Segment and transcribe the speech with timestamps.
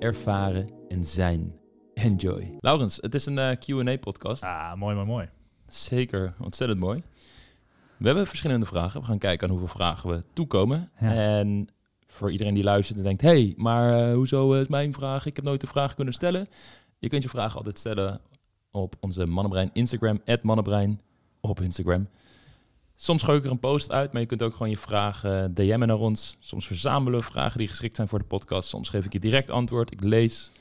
[0.00, 1.54] ervaren en zijn.
[1.94, 2.56] Enjoy.
[2.60, 4.42] Laurens, het is een eh, Q&A-podcast.
[4.42, 5.28] Ah, mooi, mooi, mooi.
[5.66, 7.02] Zeker, ontzettend mooi.
[7.96, 9.00] We hebben verschillende vragen.
[9.00, 10.90] We gaan kijken aan hoeveel vragen we toekomen.
[11.00, 11.14] Ja.
[11.14, 11.68] En
[12.06, 13.22] voor iedereen die luistert en denkt...
[13.22, 15.26] hey, maar eh, hoezo is mijn vraag?
[15.26, 16.48] Ik heb nooit een vraag kunnen stellen.
[16.98, 18.20] Je kunt je vraag altijd stellen
[18.70, 20.20] op onze Mannenbrein Instagram...
[20.42, 21.00] Mannenbrein
[21.40, 22.08] op Instagram.
[23.02, 25.86] Soms gooi ik er een post uit, maar je kunt ook gewoon je vragen DM'en
[25.86, 26.36] naar ons.
[26.38, 28.68] Soms verzamelen we vragen die geschikt zijn voor de podcast.
[28.68, 29.92] Soms geef ik je direct antwoord.
[29.92, 30.52] Ik lees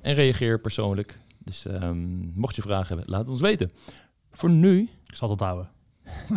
[0.00, 1.18] en reageer persoonlijk.
[1.38, 1.98] Dus ehm,
[2.34, 3.72] mocht je vragen hebben, laat het ons weten.
[4.32, 5.70] Voor nu Ik zal het onthouden.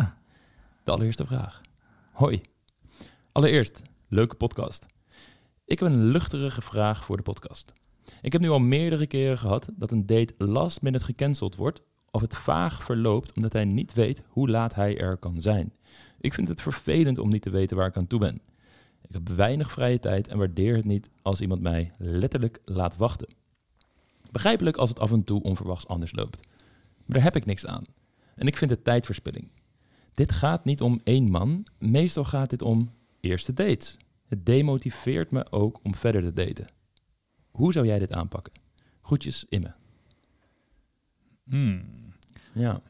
[0.84, 1.60] de allereerste vraag.
[2.12, 2.40] Hoi.
[3.32, 4.86] Allereerst, leuke podcast.
[5.64, 7.72] Ik heb een luchtige vraag voor de podcast.
[8.22, 12.20] Ik heb nu al meerdere keren gehad dat een date last minute gecanceld wordt of
[12.20, 15.72] het vaag verloopt omdat hij niet weet hoe laat hij er kan zijn.
[16.20, 18.40] Ik vind het vervelend om niet te weten waar ik aan toe ben.
[19.02, 23.34] Ik heb weinig vrije tijd en waardeer het niet als iemand mij letterlijk laat wachten.
[24.30, 26.40] Begrijpelijk als het af en toe onverwachts anders loopt.
[27.04, 27.84] Maar daar heb ik niks aan.
[28.34, 29.48] En ik vind het tijdverspilling.
[30.14, 33.96] Dit gaat niet om één man, meestal gaat dit om eerste dates.
[34.26, 36.66] Het demotiveert me ook om verder te daten.
[37.50, 38.52] Hoe zou jij dit aanpakken?
[39.00, 39.79] Groetjes, Imme.
[41.50, 41.84] Hmm,
[42.52, 42.80] Ja,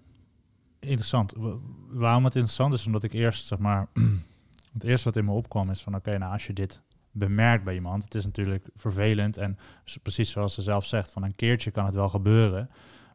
[0.78, 1.34] interessant.
[1.36, 1.56] Wa-
[1.89, 3.89] waarom het interessant is, omdat ik eerst, zeg maar...
[4.72, 5.94] het eerste wat in me opkwam is van...
[5.94, 8.05] Oké, nou als je dit bemerkt bij iemand...
[8.05, 9.58] Het is natuurlijk vervelend en
[10.03, 11.11] precies zoals ze zelf zegt...
[11.11, 12.66] Van een keertje kan het wel gebeuren.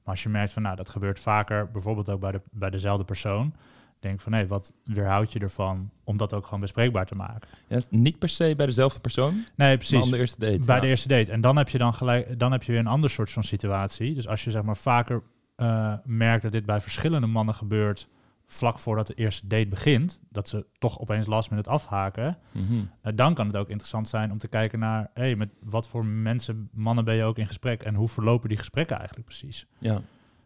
[0.03, 1.71] Maar als je merkt van, nou, dat gebeurt vaker...
[1.71, 3.53] Bijvoorbeeld ook bij, de, bij dezelfde persoon...
[3.99, 7.49] Denk van, hé, wat weerhoud je ervan om dat ook gewoon bespreekbaar te maken?
[7.67, 10.09] ja niet per se bij dezelfde persoon, Nee, precies.
[10.09, 10.59] de eerste date.
[10.65, 10.81] Bij ja.
[10.81, 11.31] de eerste date.
[11.31, 14.13] En dan heb je dan gelijk, dan heb je weer een ander soort van situatie.
[14.13, 15.23] Dus als je zeg maar vaker
[15.55, 18.07] eh, merkt dat dit bij verschillende mannen gebeurt,
[18.47, 22.73] vlak voordat de eerste date begint, dat ze toch opeens last minute afhaken, Mhm.
[23.01, 26.05] eh, dan kan het ook interessant zijn om te kijken naar, hey, met wat voor
[26.05, 29.67] mensen, mannen ben je ook in gesprek en hoe verlopen die gesprekken eigenlijk precies?
[29.79, 30.01] Ja,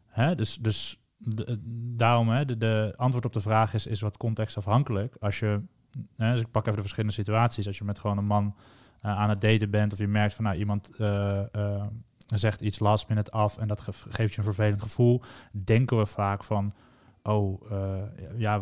[0.08, 0.36] Hè?
[0.36, 1.60] Dus, dus de-
[1.96, 5.16] daarom, hè, de, de antwoord op de vraag is, is wat contextafhankelijk.
[5.20, 5.62] Als je,
[6.16, 7.68] hè, dus ik pak even de verschillende situaties.
[7.68, 8.56] Als je met gewoon een man
[9.02, 11.84] eh, aan het daten bent of je merkt van nou, iemand eh, eh,
[12.38, 16.06] zegt iets last minute af en dat ge- geeft je een vervelend gevoel, denken we
[16.06, 16.74] vaak van,
[17.24, 18.04] oh, eh,
[18.38, 18.60] ja,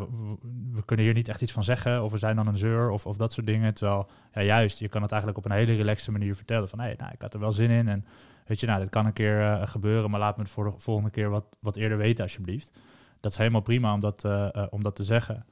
[0.72, 3.06] we, kunnen hier niet echt iets van zeggen of we zijn dan een zeur of,
[3.06, 3.73] of dat soort dingen.
[3.73, 6.94] Terwijl, ja, juist, je kan het eigenlijk op een hele relaxe manier vertellen van, hey,
[6.97, 8.06] nou, ik had er wel zin in en
[8.47, 10.73] Weet je, nou, dit kan een keer eh, gebeuren, maar laat me het voor de
[10.77, 12.72] volgende keer wat, wat eerder weten, alsjeblieft.
[13.19, 15.45] Dat is helemaal prima om dat, eh, om dat te zeggen.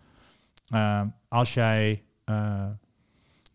[1.27, 2.03] Als jij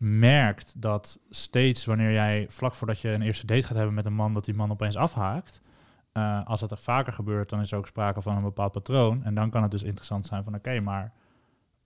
[0.00, 4.14] merkt dat steeds wanneer jij vlak voordat je een eerste date gaat hebben met een
[4.14, 5.62] man, dat die man opeens afhaakt.
[6.12, 9.24] eh, als dat er vaker gebeurt, dan is er ook sprake van een bepaald patroon.
[9.24, 11.12] En dan kan het dus interessant zijn van oké, maar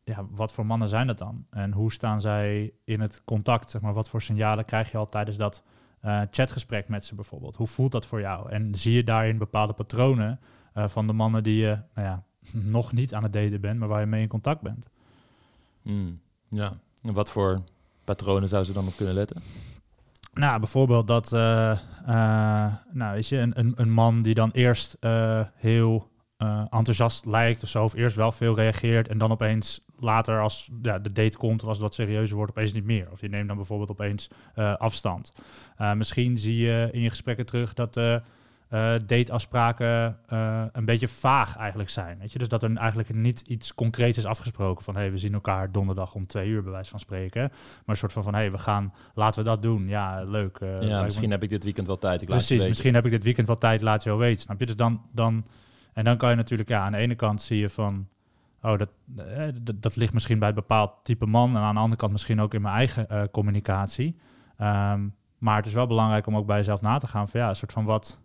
[0.04, 1.46] ja, wat voor mannen zijn dat dan?
[1.50, 3.70] En hoe staan zij in het contact?
[3.70, 5.62] Zeg maar, wat voor signalen krijg je al tijdens dat
[6.00, 7.56] eh, chatgesprek met ze bijvoorbeeld?
[7.56, 8.50] Hoe voelt dat voor jou?
[8.50, 10.40] En zie je daarin bepaalde patronen
[10.72, 12.22] eh, van de mannen die je nou ja,
[12.78, 14.88] nog niet aan het daten bent, maar waar je mee in contact bent?
[15.82, 16.20] Mm.
[16.48, 16.72] ja.
[17.02, 17.62] En wat voor
[18.04, 19.42] patronen zou ze dan op kunnen letten?
[20.34, 24.96] Nou, bijvoorbeeld dat, eh, eh, nou weet je, een, een, een man die dan eerst
[25.00, 26.12] eh, heel
[26.70, 30.98] enthousiast lijkt of zo, of eerst wel veel reageert en dan opeens later als ja,
[30.98, 33.08] de date komt of als het wat serieuzer wordt, opeens niet meer.
[33.10, 34.30] Of je neemt dan bijvoorbeeld opeens
[34.78, 35.32] afstand.
[35.94, 38.22] Misschien zie je in je gesprekken terug dat de
[38.74, 42.18] eh, dateafspraken eh, een beetje vaag eigenlijk zijn.
[42.18, 42.38] Weet je?
[42.38, 46.14] Dus dat er eigenlijk niet iets concreets is afgesproken van hey, we zien elkaar donderdag
[46.14, 47.40] om twee uur bij wijze van spreken.
[47.50, 49.88] Maar een soort van van hey, we gaan, laten we dat doen.
[49.88, 50.56] Ja, leuk.
[50.56, 52.22] eh, me- misschien heb ik dit weekend wel tijd.
[52.22, 52.68] Ik laat je Precies, weten.
[52.68, 54.40] misschien heb ik dit weekend wat tijd, laat je wel weten.
[54.40, 54.66] Snap je?
[54.66, 55.46] Dus dan, dan,
[55.92, 58.08] en dan kan je natuurlijk, ja, aan de ene kant zie je van,
[58.62, 61.56] oh, dat, eh, dat, dat ligt misschien bij een bepaald type man.
[61.56, 64.16] En aan de andere kant misschien ook in mijn eigen communicatie.
[64.56, 65.00] Ehm,
[65.38, 67.56] maar het is wel belangrijk om ook bij jezelf na te gaan van, ja, een
[67.56, 68.20] soort van wat,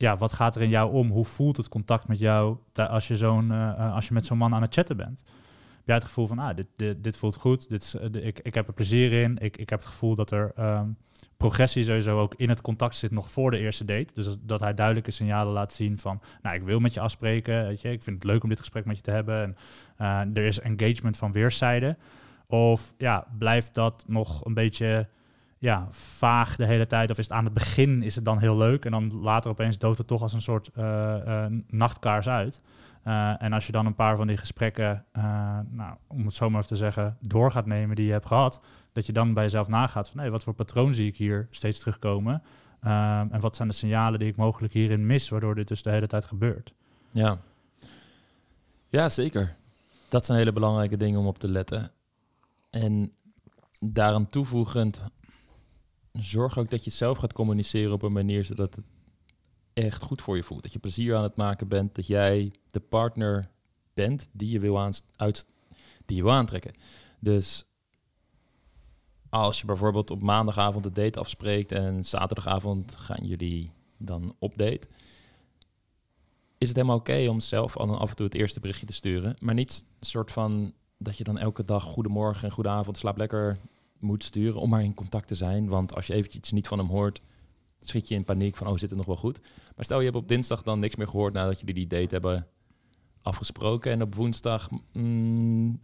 [0.00, 1.10] ja, wat gaat er in jou om?
[1.10, 4.38] Hoe voelt het contact met jou als je, zo'n, eh, eh, als je met zo'n
[4.38, 5.22] man aan het chatten bent?
[5.76, 8.38] Heb jij het gevoel van, ah, dit, dit, dit voelt goed, dit is, eh, ik,
[8.38, 10.88] ik heb er plezier in, ik, ik heb het gevoel dat er ehm,
[11.36, 14.14] progressie sowieso ook in het contact zit nog voor de eerste date.
[14.14, 17.80] Dus dat, hij duidelijke signalen laat zien van, nou, ik wil met je afspreken, weet
[17.80, 19.56] je, ik vind het leuk om dit gesprek met je te hebben.
[19.96, 21.98] En er is engagement van weerszijden.
[22.46, 25.08] Of ja, blijft dat nog een beetje
[25.60, 27.10] ja, vaag de hele tijd.
[27.10, 28.84] Of is het aan het begin is het dan heel leuk.
[28.84, 32.62] En dan later opeens doodt het toch als een soort uh, nachtkaars uit.
[33.06, 35.04] Uh, en als je dan een paar van die gesprekken,
[35.70, 38.60] nou, om het zo maar even te zeggen, door gaat nemen die je hebt gehad.
[38.92, 41.78] Dat je dan bij jezelf nagaat van hey, wat voor patroon zie ik hier steeds
[41.78, 42.42] terugkomen.
[42.80, 46.06] En wat zijn de signalen die ik mogelijk hierin mis, waardoor dit dus de hele
[46.06, 46.72] tijd gebeurt.
[47.10, 47.38] Ja,
[48.88, 49.54] ja zeker.
[50.08, 51.90] Dat zijn hele belangrijke dingen om op te letten.
[52.70, 53.12] En
[53.80, 55.00] daaraan toevoegend,
[56.22, 58.84] zorg ook dat je zelf gaat communiceren op een manier zodat het
[59.72, 60.62] echt goed voor je voelt.
[60.62, 63.50] Dat je plezier aan het maken bent, dat jij de partner
[63.94, 65.46] bent die je wil, uit,
[66.04, 66.72] die je wil aantrekken.
[67.18, 67.64] Dus
[69.28, 74.88] als je bijvoorbeeld op maandagavond de date afspreekt en zaterdagavond gaan jullie dan op date,
[76.58, 79.36] is het helemaal oké om zelf al af en toe het eerste berichtje te sturen,
[79.38, 83.58] maar niet een soort van dat je dan elke dag goedemorgen en goedenavond, slaap lekker
[84.00, 85.68] moet sturen om maar in contact te zijn.
[85.68, 87.20] Want als je eventjes niet van hem hoort,
[87.80, 89.40] schiet je in paniek van, oh, zit het nog wel goed?
[89.76, 92.46] Maar stel je hebt op dinsdag dan niks meer gehoord nadat jullie die date hebben
[93.22, 95.80] afgesproken en op woensdag mm,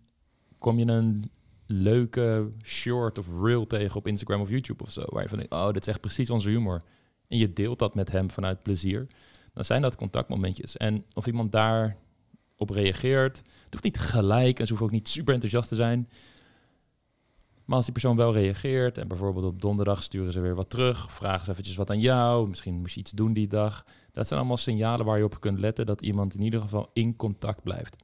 [0.59, 1.31] kom je een
[1.67, 5.67] leuke short of reel tegen op Instagram of YouTube of zo, waar je van, oh,
[5.67, 6.83] dit is echt precies onze humor.
[7.29, 9.07] En je deelt dat met hem vanuit plezier.
[9.53, 10.77] Dan zijn dat contactmomentjes.
[10.77, 11.97] En of iemand daar
[12.57, 13.37] op reageert.
[13.37, 16.09] Het hoeft niet gelijk en ze hoeven ook niet super enthousiast te zijn.
[17.67, 21.13] Maar als die persoon wel reageert en bijvoorbeeld op donderdag sturen ze weer wat terug,
[21.13, 23.85] vragen ze eventjes wat aan jou, misschien moest je iets doen die dag.
[24.11, 27.17] Dat zijn allemaal signalen waar je op kunt letten dat iemand in ieder geval in
[27.17, 27.97] contact blijft.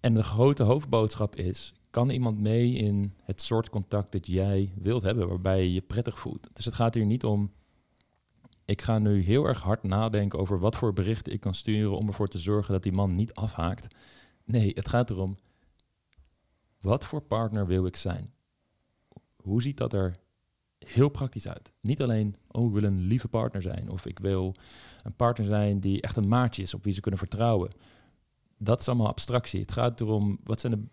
[0.00, 5.02] En de grote hoofdboodschap is, kan iemand mee in het soort contact dat jij wilt
[5.02, 6.48] hebben, waarbij je je prettig voelt.
[6.52, 7.50] Dus het gaat hier niet om
[8.64, 12.06] ik ga nu heel erg hard nadenken over wat voor berichten ik kan sturen om
[12.06, 13.94] ervoor te zorgen dat die man niet afhaakt.
[14.44, 15.36] Nee, het gaat erom,
[16.80, 18.32] wat voor partner wil ik zijn?
[19.36, 20.16] Hoe ziet dat er
[20.78, 21.72] heel praktisch uit?
[21.80, 24.54] Niet alleen, oh, ik wil een lieve partner zijn of ik wil
[25.02, 27.70] een partner zijn die echt een maatje is op wie ze kunnen vertrouwen.
[28.58, 29.60] Dat is allemaal abstractie.
[29.60, 30.84] Het gaat erom, wat zijn de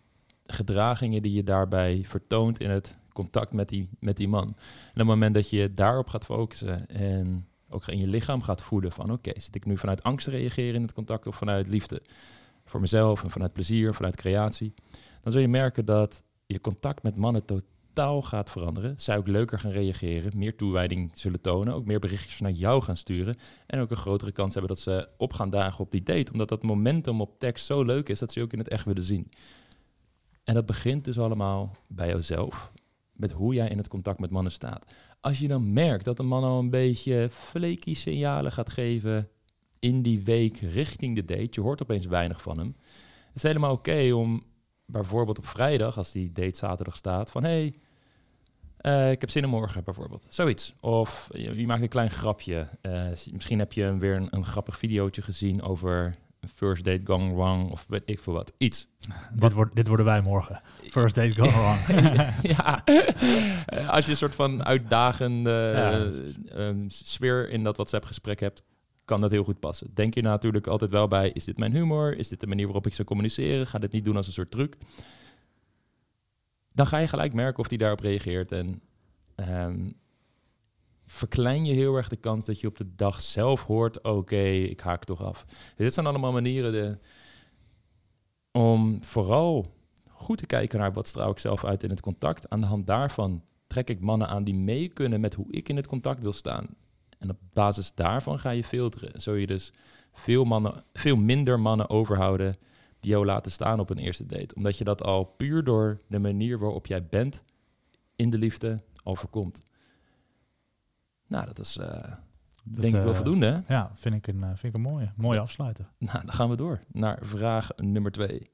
[0.53, 4.43] gedragingen die je daarbij vertoont in het contact met die, met die man.
[4.43, 8.61] En op het moment dat je daarop gaat focussen en ook in je lichaam gaat
[8.61, 11.67] voelen van oké, zit ik nu vanuit angst te reageren in het contact of vanuit
[11.67, 12.01] liefde
[12.65, 14.73] voor mezelf en vanuit plezier, vanuit creatie,
[15.25, 18.99] dan zul je merken dat je contact met mannen totaal gaat veranderen.
[18.99, 22.97] Zij ook leuker gaan reageren, meer toewijding zullen tonen, ook meer berichtjes naar jou gaan
[22.97, 23.35] sturen
[23.65, 26.49] en ook een grotere kans hebben dat ze op gaan dagen op die date, omdat
[26.49, 29.03] dat momentum op tekst zo leuk is dat ze je ook in het echt willen
[29.03, 29.29] zien.
[30.43, 32.71] En dat begint dus allemaal bij jouzelf,
[33.11, 34.91] met hoe jij in het contact met mannen staat.
[35.21, 39.29] Als je dan merkt dat een man al een beetje flaky signalen gaat geven
[39.79, 42.75] in die week richting de date, je hoort opeens weinig van hem.
[43.27, 44.43] Het is helemaal oké om
[44.85, 47.79] bijvoorbeeld op vrijdag, als die date zaterdag staat, van hé, hey,
[48.85, 50.25] uh, ik heb zin in morgen bijvoorbeeld.
[50.29, 50.73] Zoiets.
[50.79, 52.67] Of je, je maakt een klein grapje.
[52.81, 56.15] Uh, misschien heb je weer een, een grappig videootje gezien over
[56.55, 58.53] first date gone wrong of weet ik veel wat.
[58.57, 58.87] Iets.
[59.33, 60.61] dit, wordt, dit worden wij morgen.
[60.89, 61.79] First date gone wrong.
[62.57, 62.83] ja,
[63.87, 66.59] als je een soort van uitdagende ja.
[66.61, 68.63] um, sfeer in dat WhatsApp-gesprek hebt,
[69.05, 69.93] kan dat heel goed passen.
[69.93, 72.17] Denk je natuurlijk altijd wel bij, is dit mijn humor?
[72.17, 73.67] Is dit de manier waarop ik zou communiceren?
[73.67, 74.77] Ga dit niet doen als een soort truc?
[76.71, 78.51] Dan ga je gelijk merken of die daarop reageert.
[78.51, 78.81] En
[79.35, 79.93] um,
[81.05, 84.79] verklein je heel erg de kans dat je op de dag zelf hoort: oké, ik
[84.79, 85.45] haak toch af.
[85.75, 86.97] Dit zijn allemaal manieren de,
[88.51, 89.73] om vooral
[90.09, 92.49] goed te kijken naar wat straal ik zelf uit in het contact.
[92.49, 95.75] Aan de hand daarvan trek ik mannen aan die mee kunnen met hoe ik in
[95.75, 96.67] het contact wil staan.
[97.25, 99.21] En op basis daarvan ga je filteren.
[99.21, 99.73] Zo je dus
[100.13, 102.57] veel, mannen, veel minder mannen overhouden
[102.99, 104.55] die jou laten staan op een eerste date.
[104.55, 107.43] Omdat je dat al puur door de manier waarop jij bent
[108.15, 109.65] in de liefde al voorkomt.
[111.27, 112.13] Nou, dat is uh,
[112.63, 113.45] denk ik wel uh, voldoende.
[113.45, 113.73] Hè?
[113.73, 115.11] Ja, vind ik een, uh, vind ik een mooie.
[115.15, 115.89] Mooie afsluiten.
[115.97, 118.49] Nou, dan gaan we door naar vraag nummer twee.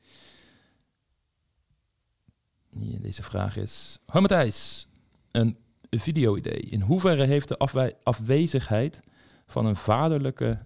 [3.02, 4.00] Deze vraag is...
[4.06, 4.88] Hoi Matthijs,
[5.32, 5.58] een
[6.00, 6.60] video-idee.
[6.60, 9.02] In hoeverre heeft de afwe afwezigheid
[9.46, 10.60] van een vaderlijke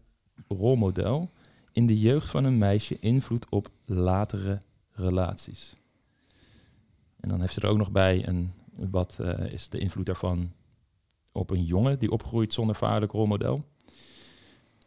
[0.48, 1.32] rolmodel
[1.72, 5.76] in de jeugd van een meisje invloed op latere relaties?
[7.20, 10.54] En dan heeft ze er ook nog bij een, wat is de invloed daarvan
[11.32, 13.66] op een jongen die opgroeit zonder vaderlijk rolmodel?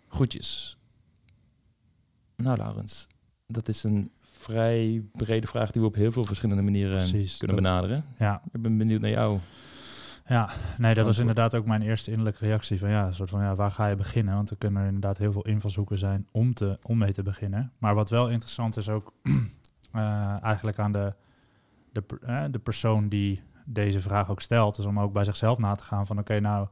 [0.09, 0.78] Groetjes.
[2.37, 3.07] Nou, Laurens,
[3.47, 7.57] dat is een vrij brede vraag die we op heel veel verschillende manieren Precies, kunnen
[7.57, 8.04] benaderen.
[8.18, 8.42] Ja.
[8.52, 9.38] Ik ben benieuwd naar jou.
[10.28, 13.42] Ja, nee, dat was inderdaad ook mijn eerste innerlijke reactie van ja, een soort van
[13.42, 14.35] ja, waar ga je beginnen?
[14.35, 17.73] Want er kunnen inderdaad heel veel invalshoeken zijn om, te, om mee te beginnen.
[17.78, 19.12] Maar wat wel interessant is ook
[19.94, 21.14] uh, eigenlijk aan de,
[21.92, 25.75] de, uh, de persoon die deze vraag ook stelt, is om ook bij zichzelf na
[25.75, 26.68] te gaan van oké, nou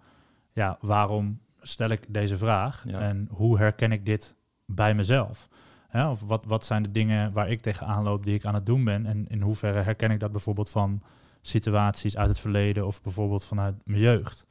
[0.52, 3.00] ja, waarom stel ik deze vraag Ja.
[3.00, 4.34] en hoe herken ik dit
[4.64, 5.48] bij mezelf?
[5.88, 8.66] Hè, of wat, wat zijn de dingen waar ik tegenaan loop die ik aan het
[8.66, 11.02] doen ben en in hoeverre herken ik dat bijvoorbeeld van
[11.48, 14.46] situaties uit het verleden of bijvoorbeeld vanuit mijn jeugd?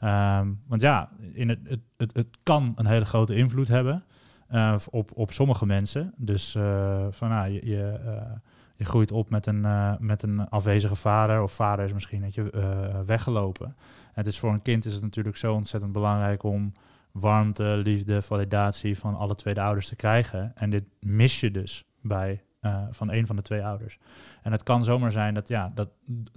[0.00, 1.58] Ehm, want ja, in het,
[1.96, 4.04] het, het, kan een hele grote invloed hebben
[4.48, 6.12] eh, op, op sommige mensen.
[6.16, 8.36] Dus eh, van, nou, je, je, eh,
[8.76, 9.66] je groeit op met een,
[9.98, 13.66] met een afwezige vader of vader is misschien dat je weggelopen.
[13.66, 13.74] En
[14.14, 16.72] het is voor een kind is het natuurlijk zo ontzettend belangrijk om
[17.12, 20.52] warmte, liefde, validatie van alle twee de ouders te krijgen.
[20.54, 23.98] En dit mis je dus bij eh, van een van de twee ouders.
[24.42, 25.88] En het kan zomaar zijn dat, ja, dat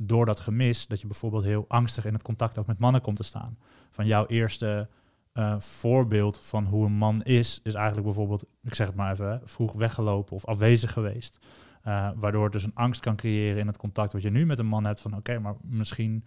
[0.02, 3.16] door dat gemis, dat je bijvoorbeeld heel angstig in het contact ook met mannen komt
[3.16, 3.58] te staan.
[3.92, 4.88] Van jouw eerste
[5.34, 9.42] eh, voorbeeld van hoe een man is, is eigenlijk bijvoorbeeld, ik zeg het maar even,
[9.44, 11.40] vroeg weggelopen of afwezig geweest.
[11.82, 14.60] Eh, waardoor het dus een angst kan creëren in het contact wat je nu met
[14.60, 15.02] een man hebt.
[15.02, 16.24] Van oké, maar misschien,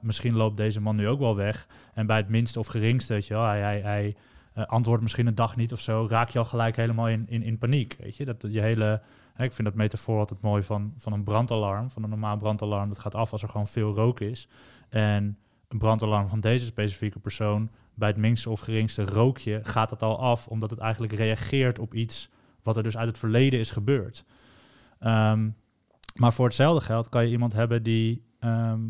[0.00, 1.68] misschien loopt deze man nu ook wel weg.
[1.94, 4.16] En bij het minste of geringste, weet je wel, hij, hij, hij
[4.56, 7.42] eh, antwoordt misschien een dag niet of zo, raak je al gelijk helemaal in, in,
[7.42, 7.96] in paniek.
[7.98, 9.02] Weet je, dat je hele.
[9.34, 11.90] hè, Ik vind dat metafoor altijd mooi van, van een brandalarm.
[11.90, 14.48] Van een normaal brandalarm, dat gaat af als er gewoon veel rook is.
[14.88, 20.02] En een brandalarm van deze specifieke persoon, bij het minste of geringste rookje, gaat het
[20.02, 22.30] al af, omdat het eigenlijk reageert op iets
[22.62, 24.24] wat er dus uit het verleden is gebeurd.
[24.98, 25.50] Ehm,
[26.14, 28.80] maar voor hetzelfde geld kan je iemand hebben die ehm,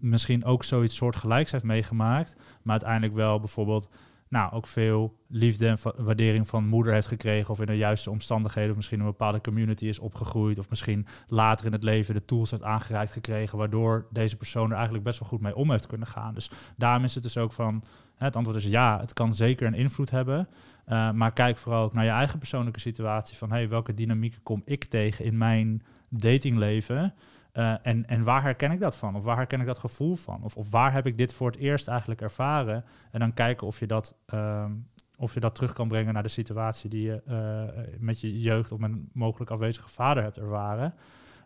[0.00, 3.88] misschien ook zoiets soortgelijks heeft meegemaakt, maar uiteindelijk wel bijvoorbeeld
[4.28, 8.70] nou, ook veel liefde en waardering van moeder heeft gekregen of in de juiste omstandigheden
[8.70, 12.50] of misschien een bepaalde community is opgegroeid of misschien later in het leven de tools
[12.50, 16.06] heeft aangereikt gekregen waardoor deze persoon er eigenlijk best wel goed mee om heeft kunnen
[16.06, 16.34] gaan.
[16.34, 17.82] Dus daarom is het dus ook van,
[18.16, 20.48] het antwoord is ja, het kan zeker een invloed hebben,
[20.88, 24.62] uh, maar kijk vooral ook naar je eigen persoonlijke situatie van hey, welke dynamieken kom
[24.64, 27.14] ik tegen in mijn datingleven
[27.58, 29.16] uh, en, en waar herken ik dat van?
[29.16, 30.42] Of waar herken ik dat gevoel van?
[30.42, 32.84] Of, of waar heb ik dit voor het eerst eigenlijk ervaren?
[33.10, 36.28] En dan kijken of je dat, um, of je dat terug kan brengen naar de
[36.28, 40.94] situatie die je uh, met je jeugd of met een mogelijk afwezige vader hebt ervaren.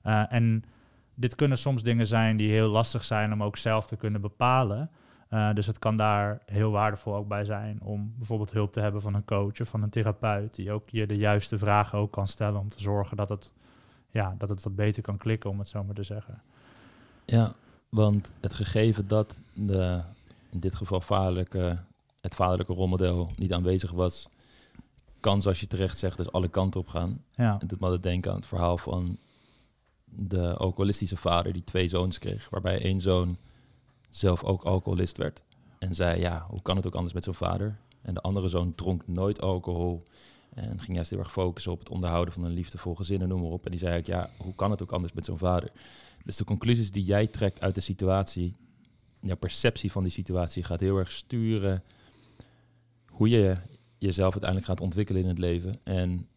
[0.05, 0.65] Uh, en
[1.15, 4.91] dit kunnen soms dingen zijn die heel lastig zijn om ook zelf te kunnen bepalen.
[5.55, 9.15] Dus het kan daar heel waardevol ook bij zijn om bijvoorbeeld hulp te hebben van
[9.15, 12.61] een coach of van een therapeut die ook je de juiste vragen ook kan stellen
[12.61, 13.53] om te zorgen dat het,
[14.13, 16.43] ja, dat het wat beter kan klikken, om het zo maar te zeggen.
[17.25, 17.55] Ja,
[17.89, 20.01] want het gegeven dat de,
[20.51, 21.79] in dit geval vaderlijke,
[22.21, 24.29] het vaderlijke rolmodel niet aanwezig was,
[25.21, 27.25] kan, zoals je terecht zegt, dus alle kanten op gaan.
[27.35, 27.57] Ja.
[27.59, 29.19] Het doet me altijd denken aan het verhaal van
[30.05, 33.37] de alcoholistische vader die twee zoons kreeg, waarbij één zoon
[34.11, 35.43] zelf ook alcoholist werd.
[35.79, 37.79] En zei, ja, hoe kan het ook anders met zo'n vader?
[38.03, 40.03] En de andere zoon dronk nooit alcohol
[40.55, 43.41] en ging juist heel erg focussen op het onderhouden van een liefdevol gezin en noem
[43.41, 43.65] maar op.
[43.65, 45.71] En die zei ook, ja, hoe kan het ook anders met zo'n vader?
[46.25, 48.55] Dus de conclusies die jij trekt uit de situatie,
[49.21, 51.83] jouw perceptie van die situatie gaat heel erg sturen
[53.07, 53.57] hoe je
[53.99, 55.81] jezelf uiteindelijk gaat ontwikkelen in het leven.
[55.85, 56.29] En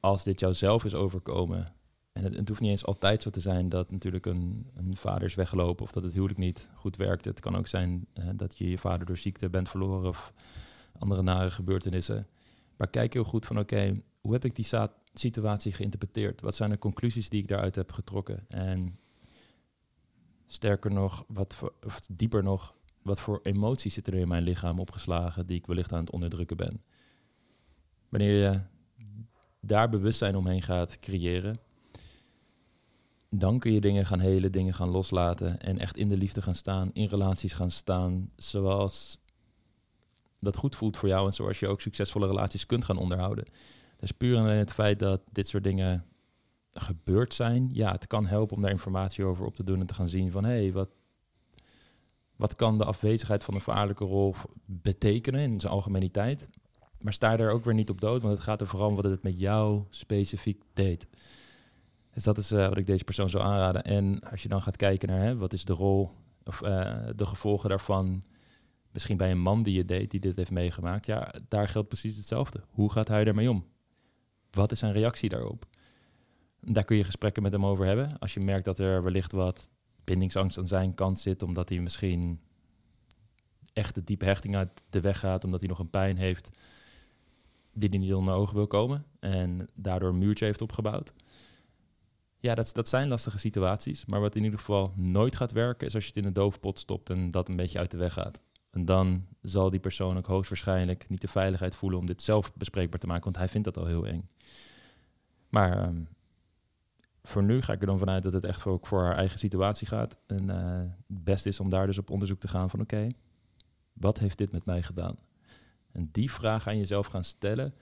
[0.00, 1.72] als dit jouzelf is overkomen,
[2.12, 5.34] en het, hoeft niet eens altijd zo te zijn dat natuurlijk een, een vader is
[5.34, 7.24] weggelopen of dat het huwelijk niet goed werkt.
[7.24, 10.32] Het kan ook zijn uh, dat je je vader door ziekte bent verloren of
[11.00, 12.26] andere nare gebeurtenissen.
[12.76, 14.66] Maar kijk heel goed van oké, hoe heb ik die
[15.14, 16.40] situatie geïnterpreteerd?
[16.40, 18.44] Wat zijn de conclusies die ik daaruit heb getrokken?
[18.48, 18.98] En
[20.46, 24.80] sterker nog, wat voor, of dieper nog, wat voor emoties zitten er in mijn lichaam
[24.80, 26.82] opgeslagen die ik wellicht aan het onderdrukken ben?
[28.08, 28.60] Wanneer je
[29.60, 31.60] daar bewustzijn omheen gaat creëren,
[33.28, 36.54] dan kun je dingen gaan helen, dingen gaan loslaten en echt in de liefde gaan
[36.54, 39.19] staan, in relaties gaan staan, zoals
[40.40, 43.44] dat goed voelt voor jou en zoals je ook succesvolle relaties kunt gaan onderhouden.
[44.00, 46.04] Is puur alleen het feit dat dit soort dingen
[46.72, 47.70] gebeurd zijn.
[47.72, 50.30] Ja, het kan helpen om daar informatie over op te doen en te gaan zien
[50.30, 50.88] van hé, hey, wat,
[52.36, 56.48] wat kan de afwezigheid van een vaderlijke rol betekenen in zijn algemeniteit?
[57.00, 59.04] Maar sta daar ook weer niet op dood, want het gaat er vooral om wat
[59.04, 61.06] het met jou specifiek deed.
[62.14, 63.84] Dus dat is uh, wat ik deze persoon zou aanraden.
[63.84, 66.10] En als je dan gaat kijken naar hè, wat is de rol
[66.44, 68.22] of uh, de gevolgen daarvan,
[68.90, 72.16] misschien bij een man die je deed, die dit heeft meegemaakt, ja, daar geldt precies
[72.16, 72.60] hetzelfde.
[72.68, 73.64] Hoe gaat hij ermee om?
[74.50, 75.66] Wat is zijn reactie daarop?
[76.60, 78.18] Daar kun je gesprekken met hem over hebben.
[78.18, 79.68] Als je merkt dat er wellicht wat
[80.04, 82.40] bindingsangst aan zijn kant zit, omdat hij misschien
[83.72, 86.48] echt de diepe hechting uit de weg gaat, omdat hij nog een pijn heeft
[87.72, 91.12] die hij niet onder ogen wil komen en daardoor een muurtje heeft opgebouwd.
[92.38, 94.04] Ja, dat, dat zijn lastige situaties.
[94.06, 96.78] Maar wat in ieder geval nooit gaat werken, is als je het in een doofpot
[96.78, 98.40] stopt en dat een beetje uit de weg gaat.
[98.70, 103.00] En dan zal die persoon ook hoogstwaarschijnlijk niet de veiligheid voelen om dit zelf bespreekbaar
[103.00, 104.28] te maken, want hij vindt dat al heel eng.
[105.48, 106.08] Maar um,
[107.22, 109.86] voor nu ga ik er dan vanuit dat het echt ook voor haar eigen situatie
[109.86, 110.16] gaat.
[110.26, 113.08] En eh, het beste is om daar dus op onderzoek te gaan van oké,
[113.92, 115.16] wat heeft dit met mij gedaan?
[115.92, 117.74] En die vraag aan jezelf gaan stellen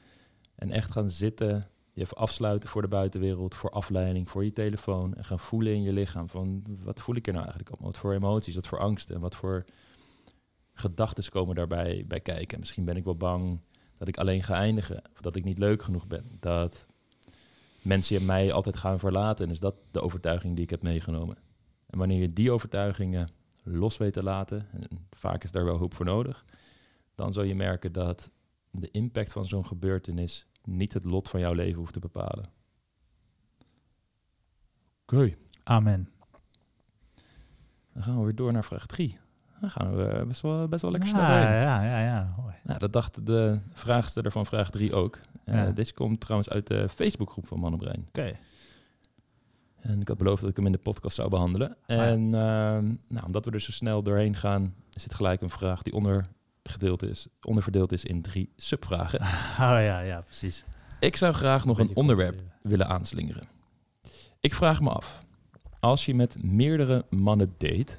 [0.54, 5.14] en echt gaan zitten, je even afsluiten voor de buitenwereld, voor afleiding, voor je telefoon
[5.14, 7.90] en gaan voelen in je lichaam van wat voel ik er nou eigenlijk allemaal?
[7.90, 9.64] Wat voor emoties, wat voor angsten en wat voor
[10.78, 12.58] gedachten komen daarbij bij kijken.
[12.58, 13.60] Misschien ben ik wel bang
[13.96, 16.86] dat ik alleen ga eindigen, of dat ik niet leuk genoeg ben, dat
[17.82, 19.44] mensen mij altijd gaan verlaten.
[19.44, 21.36] En is dat de overtuiging die ik heb meegenomen.
[21.86, 23.28] En wanneer je die overtuigingen
[23.62, 26.44] los weet te laten, en vaak is daar wel hulp voor nodig,
[27.14, 28.30] dan zul je merken dat
[28.70, 32.50] de impact van zo'n gebeurtenis niet het lot van jouw leven hoeft te bepalen.
[35.02, 35.34] Oké.
[35.62, 36.08] Amen.
[37.92, 39.18] Dan gaan we weer door naar vraag 3.
[39.60, 42.34] Dan gaan we best wel, best wel lekker snel ja, ja, ja, ja.
[42.62, 45.18] Nou, dat dacht de vraagsteller van vraag 3 ook.
[45.44, 45.70] Ja.
[45.70, 48.04] Deze komt trouwens uit de Facebookgroep van Man op Brein.
[48.08, 48.36] Oké.
[49.80, 51.76] En ik had beloofd dat ik hem in de podcast zou behandelen.
[51.86, 55.82] En ehm, nou, omdat we er zo snel doorheen gaan, is het gelijk een vraag
[55.82, 59.20] die ondergedeeld is, onderverdeeld is in drie subvragen.
[59.68, 60.64] Oh ja, ja, precies.
[61.00, 63.48] Ik zou graag nog een onderwerp willen aanslingeren.
[64.40, 65.24] Ik vraag me af,
[65.80, 67.96] als je met meerdere mannen date,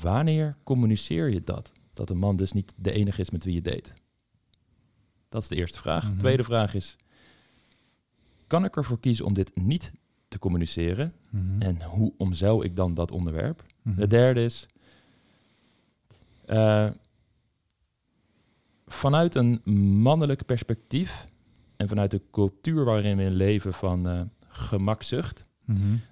[0.00, 1.72] wanneer communiceer je dat?
[1.92, 3.92] Dat een man dus niet de enige is met wie je date.
[5.28, 6.08] Dat is de eerste vraag.
[6.08, 6.18] Mhm.
[6.18, 6.96] Tweede vraag is,
[8.46, 9.92] kan ik ervoor kiezen om dit niet
[10.28, 11.12] te communiceren?
[11.30, 11.62] Mhm.
[11.62, 13.64] En hoe omzeil ik dan dat onderwerp?
[13.82, 14.00] Mhm.
[14.00, 14.66] De derde is,
[16.44, 16.90] eh,
[18.86, 19.60] vanuit een
[20.02, 21.28] mannelijk perspectief
[21.76, 25.44] en vanuit de cultuur waarin we leven van eh gemakzucht,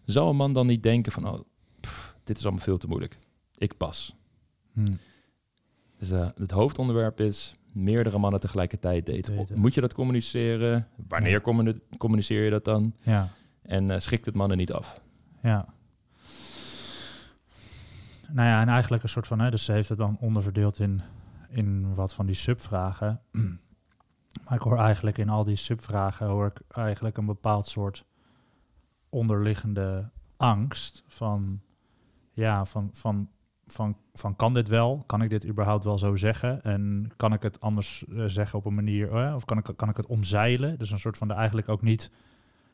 [0.05, 1.41] zal een man dan niet denken van, oh,
[1.81, 3.19] pff, dit is allemaal veel te moeilijk.
[3.59, 4.17] Ik pas.
[4.73, 4.93] Mhm.
[5.99, 9.37] Dus eh, het hoofdonderwerp is meerdere mannen tegelijkertijd daten.
[9.37, 9.59] Daten.
[9.59, 10.89] Moet je dat communiceren?
[11.09, 11.41] Wanneer Ja.
[11.41, 12.95] communi- communiceer je dat dan?
[13.01, 13.29] Ja,
[13.63, 15.01] En eh, schikt het mannen niet af?
[15.43, 15.75] ja.
[18.29, 21.01] Nou ja, en eigenlijk een soort van, hè, dus ze heeft het dan onderverdeeld in,
[21.49, 23.21] in wat van die subvragen.
[24.45, 28.05] Maar ik hoor eigenlijk in al die subvragen hoor ik eigenlijk een bepaald soort
[29.09, 31.61] onderliggende angst van,
[32.33, 33.31] ja, van, van,
[33.67, 35.05] van, van kan dit wel?
[35.07, 36.63] Kan ik dit überhaupt wel zo zeggen?
[36.63, 39.89] En kan ik het anders eh, zeggen op een manier, eh, of kan ik, kan
[39.89, 40.79] ik het omzeilen?
[40.79, 42.11] Dus een soort van er eigenlijk ook niet,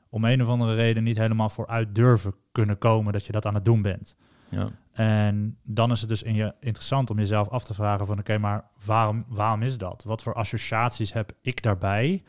[0.09, 3.55] om een of andere reden, niet helemaal vooruit durven kunnen komen dat je dat aan
[3.55, 4.17] het doen bent.
[4.49, 4.71] Ja.
[4.93, 8.39] En dan is het dus in je interessant om jezelf af te vragen van oké,
[8.39, 10.05] maar waarom, waarom is dat?
[10.05, 12.23] Wat voor associaties heb ik daarbij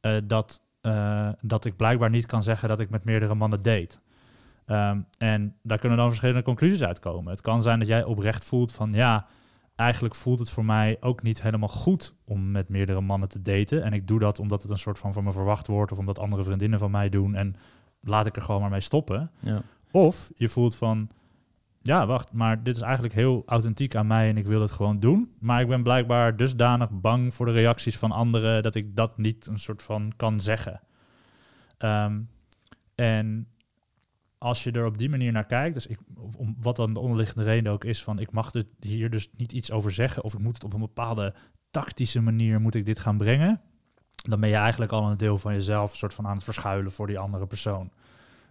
[0.00, 0.62] eh, dat,
[1.40, 3.98] dat ik blijkbaar niet kan zeggen dat ik met meerdere mannen date?
[4.66, 7.30] Ehm, en daar kunnen dan verschillende conclusies uitkomen.
[7.30, 9.26] Het kan zijn dat jij oprecht voelt van ja,
[9.76, 13.82] eigenlijk voelt het voor mij ook niet helemaal goed om met meerdere mannen te daten.
[13.82, 16.18] En ik doe dat omdat het een soort van van me verwacht wordt of omdat
[16.18, 17.56] andere vriendinnen van mij doen en
[18.00, 19.30] laat ik er gewoon maar mee stoppen.
[19.38, 19.62] Ja.
[19.90, 21.10] Of je voelt van,
[21.82, 25.00] ja, wacht, maar dit is eigenlijk heel authentiek aan mij en ik wil het gewoon
[25.00, 25.32] doen.
[25.38, 29.46] Maar ik ben blijkbaar dusdanig bang voor de reacties van anderen dat ik dat niet
[29.46, 30.80] een soort van kan zeggen.
[31.78, 32.20] Ehm,
[32.94, 33.48] en
[34.44, 35.98] als je er op die manier naar kijkt, dus ik,
[36.36, 39.52] om, wat dan de onderliggende reden ook is van ik mag er hier dus niet
[39.52, 41.34] iets over zeggen of ik moet het op een bepaalde
[41.70, 43.60] tactische manier moet ik dit gaan brengen,
[44.10, 47.06] dan ben je eigenlijk al een deel van jezelf soort van aan het verschuilen voor
[47.06, 47.90] die andere persoon.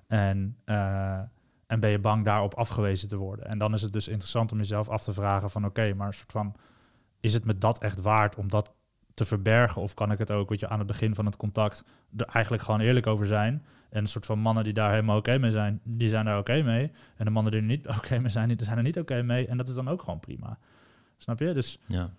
[0.08, 1.20] En, eh,
[1.68, 3.48] en ben je bang daarop afgewezen te worden.
[3.48, 6.14] En dan is het dus interessant om jezelf af te vragen van oké, maar een
[6.14, 6.56] soort van,
[7.20, 8.74] is het me dat echt waard om dat
[9.14, 9.82] te verbergen?
[9.82, 11.86] Of kan ik het ook, weet je, aan het begin van het contact
[12.18, 13.66] er eigenlijk gewoon eerlijk over zijn?
[13.94, 16.62] En een soort van mannen die daar helemaal oké mee zijn, die zijn daar oké
[16.64, 16.92] mee.
[17.16, 19.48] En de mannen die er niet oké mee zijn, die zijn er niet oké mee.
[19.48, 20.58] En dat is dan ook gewoon prima.
[21.18, 21.54] Snap je?
[21.54, 22.10] Dus Ja.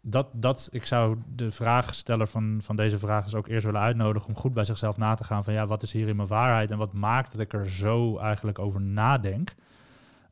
[0.00, 4.28] dat, dat, ik zou de vraagsteller van, van deze vraag dus ook eerst willen uitnodigen
[4.28, 6.70] om goed bij zichzelf na te gaan van ja, wat is hier in mijn waarheid
[6.70, 9.54] en wat maakt dat ik er zo eigenlijk over nadenk.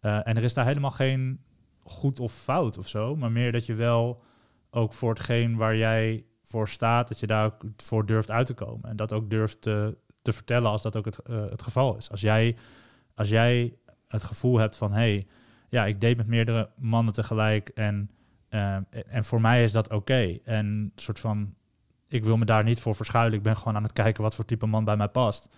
[0.01, 1.41] Eh, en er is daar helemaal geen
[1.83, 4.23] goed of fout of zo, maar meer dat je wel
[4.71, 8.55] ook voor hetgeen waar jij voor staat, dat je daar ook voor durft uit te
[8.55, 8.91] komen.
[8.91, 9.97] En dat ook durft te,
[10.29, 12.11] te vertellen als dat ook het, eh, het geval is.
[12.11, 12.57] Als jij,
[13.15, 13.75] als jij
[14.09, 15.27] het gevoel hebt van hé, hey,
[15.69, 18.11] ja, ik deed met meerdere mannen tegelijk en
[18.51, 18.77] uh,
[19.09, 20.39] en voor mij is dat oké.
[20.45, 21.55] En soort van,
[22.09, 23.37] ik wil me daar niet voor verschuilen.
[23.37, 25.49] Ik ben gewoon aan het kijken wat voor type man bij mij past.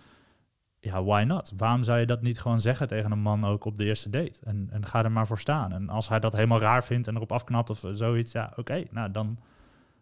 [0.79, 1.53] Ja, why not?
[1.55, 4.39] Waarom zou je dat niet gewoon zeggen tegen een man ook op de eerste date?
[4.43, 5.71] En, en ga er maar voor staan.
[5.71, 9.11] En als hij dat helemaal raar vindt en erop afknapt of zoiets, ja, oké, nou
[9.11, 9.39] dan,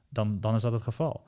[0.09, 1.27] dan, dan is dat het geval.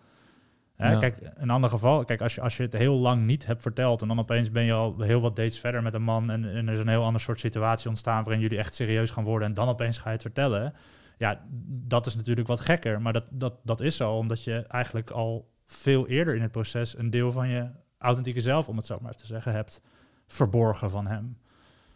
[0.81, 0.99] Hè, Ja.
[0.99, 4.01] Kijk, een ander geval, kijk, als je, als je het heel lang niet hebt verteld
[4.01, 6.67] en dan opeens ben je al heel wat dates verder met een man en, en
[6.67, 9.53] er is een heel ander soort situatie ontstaan waarin jullie echt serieus gaan worden en
[9.53, 10.73] dan opeens ga je het vertellen.
[11.17, 15.09] Ja, dat is natuurlijk wat gekker, maar dat, dat, dat is zo omdat je eigenlijk
[15.09, 17.67] al veel eerder in het proces een deel van je
[17.97, 19.81] authentieke zelf, om het zo maar even te zeggen, hebt
[20.27, 21.37] verborgen van hem.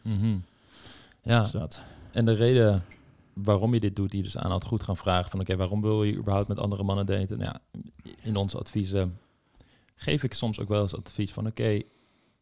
[0.02, 0.38] Mhm.
[1.22, 1.84] Ja, Dus dat.
[2.12, 2.84] en de reden
[3.36, 6.04] waarom je dit doet, die dus aan had goed gaan vragen van oké, waarom wil
[6.04, 7.38] je überhaupt met andere mannen daten?
[7.38, 7.82] Nou ja,
[8.22, 9.20] in onze adviezen
[9.96, 11.82] geef ik soms ook wel eens advies van oké,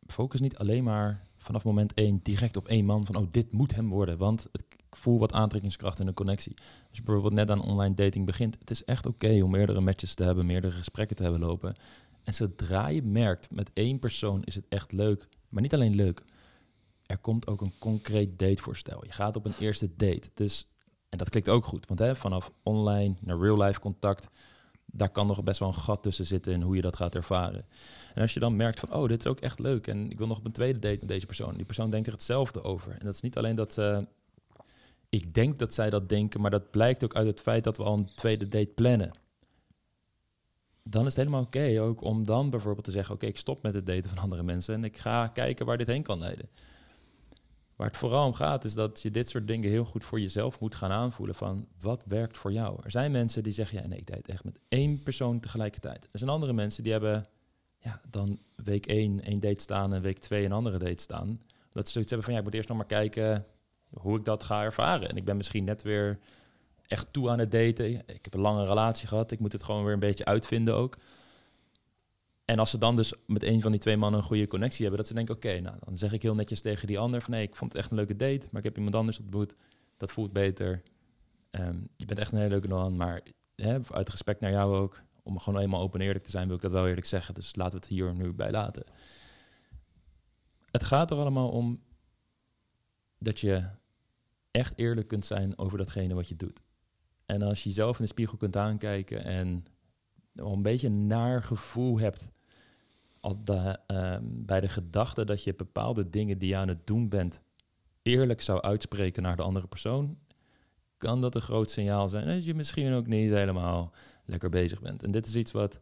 [0.07, 3.75] focus niet alleen maar vanaf moment één direct op één man van oh, dit moet
[3.75, 6.53] hem worden, want ik voel wat aantrekkingskracht en een connectie.
[6.89, 10.13] Als je bijvoorbeeld net aan online dating begint, het is echt oké om meerdere matches
[10.13, 11.75] te hebben, meerdere gesprekken te hebben lopen.
[12.23, 16.23] En zodra je merkt, met één persoon is het echt leuk, maar niet alleen leuk,
[17.05, 19.05] er komt ook een concreet datevoorstel.
[19.05, 20.29] Je gaat op een eerste date.
[20.33, 20.67] Dus,
[21.13, 24.29] en dat klikt ook goed, want hè, vanaf online naar real-life contact,
[24.85, 27.65] daar kan nog best wel een gat tussen zitten in hoe je dat gaat ervaren.
[28.13, 30.27] En als je dan merkt van, oh, dit is ook echt leuk en ik wil
[30.27, 31.55] nog op een tweede date met deze persoon.
[31.55, 32.91] Die persoon denkt er hetzelfde over.
[32.91, 34.07] En dat is niet alleen dat ze,
[35.09, 37.83] ik denk dat zij dat denken, maar dat blijkt ook uit het feit dat we
[37.83, 39.11] al een tweede date plannen.
[40.83, 43.73] Dan is het helemaal oké ook om dan bijvoorbeeld te zeggen, oké, ik stop met
[43.73, 46.49] het daten van andere mensen en ik ga kijken waar dit heen kan leiden.
[47.75, 50.59] Waar het vooral om gaat, is dat je dit soort dingen heel goed voor jezelf
[50.59, 52.79] moet gaan aanvoelen van wat werkt voor jou.
[52.83, 56.09] Er zijn mensen die zeggen, ja nee, ik date echt met één persoon tegelijkertijd.
[56.11, 57.27] Er zijn andere mensen die hebben
[57.79, 61.41] ja, dan week één één date staan en week twee een andere date staan.
[61.71, 63.45] Dat ze zoiets hebben van, ja, ik moet eerst nog maar kijken
[63.93, 65.09] hoe ik dat ga ervaren.
[65.09, 66.19] En ik ben misschien net weer
[66.87, 67.85] echt toe aan het daten.
[67.89, 70.97] Ik heb een lange relatie gehad, ik moet het gewoon weer een beetje uitvinden ook.
[72.45, 74.97] En als ze dan dus met een van die twee mannen een goede connectie hebben,
[74.97, 77.43] dat ze denken, oké, nou, dan zeg ik heel netjes tegen die ander van, nee,
[77.43, 79.55] ik vond het echt een leuke date, maar ik heb iemand anders ontmoet,
[79.97, 80.83] dat voelt beter.
[81.51, 83.21] Ehm, je bent echt een hele leuke man, maar
[83.55, 86.55] hè, uit respect naar jou ook, om gewoon eenmaal open en eerlijk te zijn, wil
[86.55, 87.33] ik dat wel eerlijk zeggen.
[87.33, 88.83] Dus laten we het hier nu bij laten.
[90.71, 91.81] Het gaat er allemaal om
[93.19, 93.69] dat je
[94.51, 96.61] echt eerlijk kunt zijn over datgene wat je doet.
[97.25, 99.65] En als je jezelf in de spiegel kunt aankijken en
[100.35, 102.31] al een beetje een naar gevoel hebt
[103.19, 107.09] al de, ehm, bij de gedachte dat je bepaalde dingen die je aan het doen
[107.09, 107.41] bent
[108.01, 110.17] eerlijk zou uitspreken naar de andere persoon,
[110.97, 113.93] kan dat een groot signaal zijn dat je misschien ook niet helemaal
[114.25, 115.03] lekker bezig bent.
[115.03, 115.79] En dit is iets wat,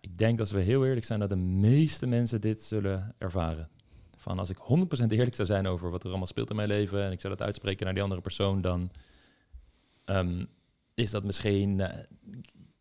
[0.00, 3.68] ik denk als we heel eerlijk zijn, dat de meeste mensen dit zullen ervaren.
[4.16, 7.04] Van als ik 100% eerlijk zou zijn over wat er allemaal speelt in mijn leven
[7.04, 8.90] en ik zou dat uitspreken naar die andere persoon, dan
[10.04, 10.44] ehm,
[10.94, 12.04] is dat misschien eh,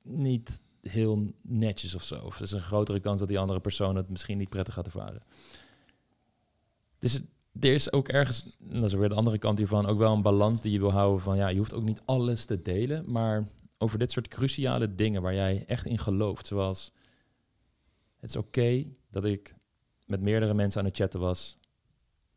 [0.01, 2.15] niet heel netjes of zo.
[2.25, 4.85] Of er is een grotere kans dat die andere persoon het misschien niet prettig gaat
[4.85, 5.23] ervaren.
[6.99, 7.21] Dus
[7.59, 10.21] er is ook ergens, en dat is weer de andere kant hiervan, ook wel een
[10.21, 13.47] balans die je wil houden van, ja, je hoeft ook niet alles te delen, maar
[13.77, 16.91] over dit soort cruciale dingen waar jij echt in gelooft, zoals
[18.19, 19.55] het is oké dat ik
[20.05, 21.57] met meerdere mensen aan het chatten was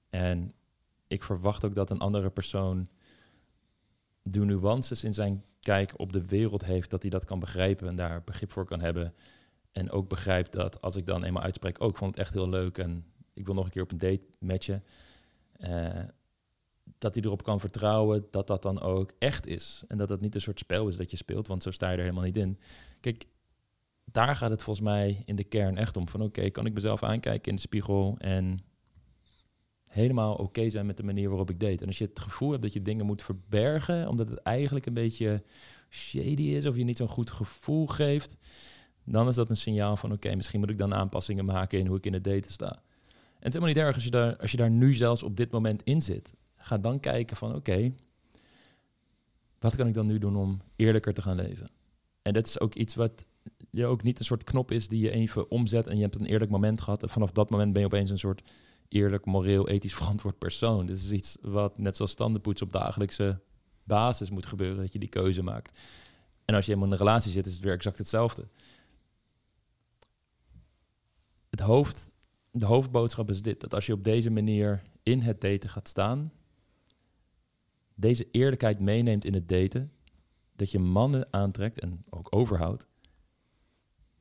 [0.08, 0.52] en
[1.06, 2.88] ik verwacht ook dat een andere persoon
[4.22, 7.96] de nuances in zijn kijk op de wereld heeft, dat hij dat kan begrijpen en
[7.96, 9.14] daar begrip voor kan hebben.
[9.72, 12.48] En ook begrijpt dat als ik dan eenmaal uitspreek, ook ik vond het echt heel
[12.48, 14.84] leuk en ik wil nog een keer op een date matchen,
[15.52, 16.04] eh,
[16.98, 19.84] dat hij erop kan vertrouwen dat dat dan ook echt is.
[19.88, 21.96] En dat dat niet een soort spel is dat je speelt, want zo sta je
[21.96, 22.58] er helemaal niet in.
[23.00, 23.26] Kijk,
[24.04, 26.08] daar gaat het volgens mij in de kern echt om.
[26.08, 28.58] Van oké, kan ik mezelf aankijken in de spiegel en
[29.94, 31.80] helemaal oké zijn met de manier waarop ik date.
[31.80, 34.94] En als je het gevoel hebt dat je dingen moet verbergen, omdat het eigenlijk een
[34.94, 35.42] beetje
[35.90, 38.36] shady is of je niet zo'n goed gevoel geeft,
[39.04, 41.96] dan is dat een signaal van oké, misschien moet ik dan aanpassingen maken in hoe
[41.96, 42.68] ik in het daten sta.
[42.68, 45.36] En het is helemaal niet erg als je daar, als je daar nu zelfs op
[45.36, 46.34] dit moment in zit.
[46.56, 47.92] Ga dan kijken van oké,
[49.58, 51.70] wat kan ik dan nu doen om eerlijker te gaan leven?
[52.22, 53.24] En dat is ook iets wat
[53.70, 56.26] je ook niet een soort knop is die je even omzet en je hebt een
[56.26, 57.02] eerlijk moment gehad.
[57.02, 58.42] En vanaf dat moment ben je opeens een soort
[58.94, 60.86] eerlijk, moreel, ethisch verantwoord persoon.
[60.86, 63.40] Dit is iets wat net zoals standenpoetsen op dagelijkse
[63.84, 65.78] basis moet gebeuren, dat je die keuze maakt.
[66.44, 68.48] En als je helemaal in een relatie zit, is het weer exact hetzelfde.
[71.50, 72.10] Het hoofd,
[72.50, 76.32] de hoofdboodschap is dit, dat als je op deze manier in het daten gaat staan,
[77.94, 79.92] deze eerlijkheid meeneemt in het daten,
[80.56, 82.86] dat je mannen aantrekt en ook overhoudt,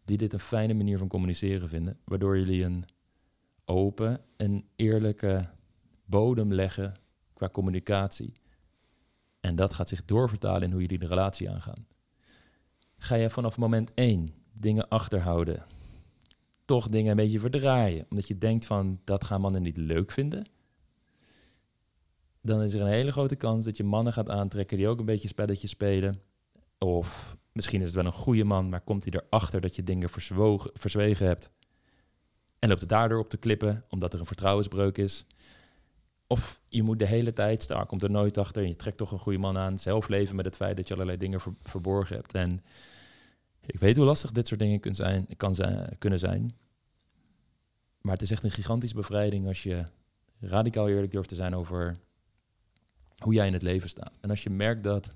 [0.05, 2.85] die dit een fijne manier van communiceren vinden, waardoor jullie een
[3.65, 5.49] open en eerlijke
[6.05, 6.95] bodem leggen
[7.33, 8.33] qua communicatie.
[9.39, 11.87] En dat gaat zich doorvertalen in hoe jullie de relatie aangaan.
[12.97, 15.65] Ga je vanaf moment één dingen achterhouden,
[16.65, 20.45] toch dingen een beetje verdraaien, omdat je denkt van dat gaan mannen niet leuk vinden,
[22.41, 25.05] dan is er een hele grote kans dat je mannen gaat aantrekken die ook een
[25.05, 26.21] beetje spelletjes spelen.
[26.77, 30.09] Of misschien is het wel een goede man, maar komt hij erachter dat je dingen
[30.09, 31.49] verzwogen, verzwegen hebt
[32.63, 35.25] en loopt het daardoor op te klippen, omdat er een vertrouwensbreuk is.
[36.27, 39.11] Of je moet de hele tijd staan, komt er nooit achter en je trekt toch
[39.11, 39.77] een goede man aan.
[39.79, 42.33] Zelf leven met het feit dat je allerlei dingen ver- verborgen hebt.
[42.33, 42.63] En
[43.65, 46.57] ik weet hoe lastig dit soort dingen kunnen zijn, kan zijn, kunnen zijn.
[48.01, 49.85] Maar het is echt een gigantische bevrijding als je
[50.39, 51.97] radicaal eerlijk durft te zijn over
[53.17, 54.17] hoe jij in het leven staat.
[54.21, 55.13] En als je merkt dat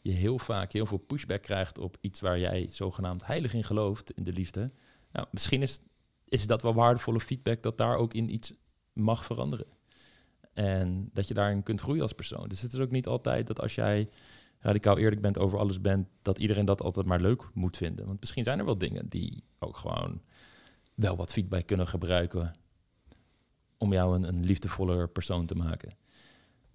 [0.00, 4.10] je heel vaak heel veel pushback krijgt op iets waar jij zogenaamd heilig in gelooft,
[4.10, 4.70] in de liefde.
[5.12, 5.78] Nou, misschien is,
[6.28, 8.52] is dat wel waardevolle feedback dat daar ook in iets
[8.92, 9.66] mag veranderen.
[10.52, 12.48] En dat je daarin kunt groeien als persoon.
[12.48, 14.08] Dus het is ook niet altijd dat als jij
[14.58, 18.06] radicaal eerlijk bent over alles bent, dat iedereen dat altijd maar leuk moet vinden.
[18.06, 20.22] Want misschien zijn er wel dingen die ook gewoon
[20.94, 22.54] wel wat feedback kunnen gebruiken
[23.76, 25.96] om jou een, een liefdevoller persoon te maken.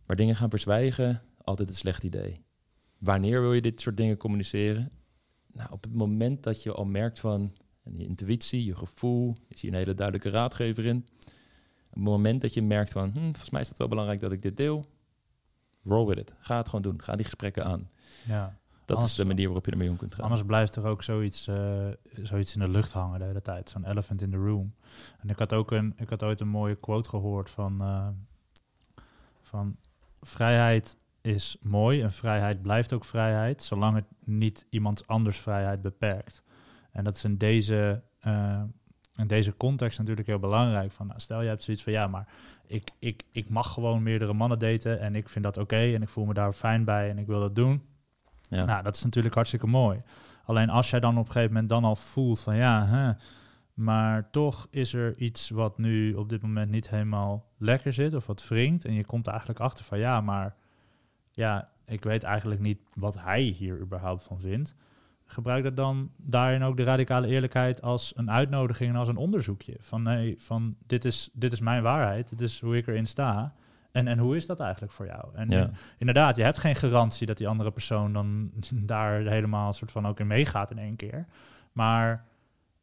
[0.05, 2.41] Maar dingen gaan verzwijgen, altijd een slecht idee.
[2.97, 4.91] Wanneer wil je dit soort dingen communiceren?
[5.51, 9.61] Nou, op het moment dat je al merkt van en je intuïtie, je gevoel, is
[9.61, 11.07] hier een hele duidelijke raadgever in.
[11.87, 14.31] Op het moment dat je merkt van, hm, volgens mij is het wel belangrijk dat
[14.31, 14.85] ik dit deel,
[15.83, 16.33] roll with it.
[16.39, 17.01] Ga het gewoon doen.
[17.03, 17.89] Ga die gesprekken aan.
[18.27, 18.57] Ja.
[18.85, 20.23] Dat Anders- is de manier waarop je ermee om kunt gaan.
[20.23, 21.87] Anders blijft er ook zoiets, eh,
[22.23, 23.69] zoiets in de lucht hangen de hele tijd.
[23.69, 24.73] Zo'n elephant in the room.
[25.19, 28.07] En ik had ook een, ik had ooit een mooie quote gehoord van, eh,
[29.41, 29.77] van
[30.21, 36.42] vrijheid is mooi en vrijheid blijft ook vrijheid, zolang het niet iemands anders vrijheid beperkt.
[36.93, 38.61] En dat is in deze, eh,
[39.15, 40.91] in deze context natuurlijk heel belangrijk.
[40.91, 42.27] Van, nou, stel je hebt zoiets van ja, maar
[42.67, 46.09] ik, ik, ik mag gewoon meerdere mannen daten en ik vind dat oké en ik
[46.09, 47.81] voel me daar fijn bij en ik wil dat doen.
[48.49, 48.65] ja.
[48.65, 50.01] Nou, dat is natuurlijk hartstikke mooi.
[50.45, 53.11] Alleen als jij dan op een gegeven moment dan al voelt van ja, hè,
[53.73, 58.25] maar toch is er iets wat nu op dit moment niet helemaal lekker zit of
[58.25, 58.85] wat wringt.
[58.85, 60.55] En je komt er eigenlijk achter van ja, maar
[61.31, 64.75] ja, ik weet eigenlijk niet wat hij hier überhaupt van vindt.
[65.33, 69.75] Gebruik dat dan daarin ook de radicale eerlijkheid als een uitnodiging en als een onderzoekje.
[69.79, 73.53] Van nee, van dit is, dit is mijn waarheid, dit is hoe ik erin sta.
[73.91, 75.35] En, en hoe is dat eigenlijk voor jou?
[75.35, 75.69] En Ja.
[75.97, 78.51] inderdaad, je hebt geen garantie dat die andere persoon dan
[78.93, 81.25] daar helemaal soort van ook in meegaat in één keer.
[81.71, 82.25] Maar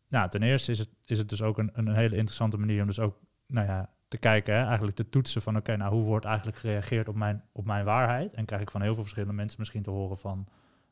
[0.08, 2.86] nou, ten eerste is het, is het dus ook een, een hele interessante manier om
[2.86, 6.24] dus ook nou ja, te kijken, hè, eigenlijk te toetsen van oké, nou hoe wordt
[6.24, 8.34] eigenlijk gereageerd op mijn, op mijn waarheid?
[8.34, 10.46] En krijg ik van heel veel verschillende mensen misschien te horen van,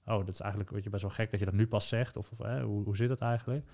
[0.09, 2.17] oh, dat is eigenlijk weet je, best wel gek dat je dat nu pas zegt.
[2.17, 3.65] Of, of hoe, hoe zit het eigenlijk?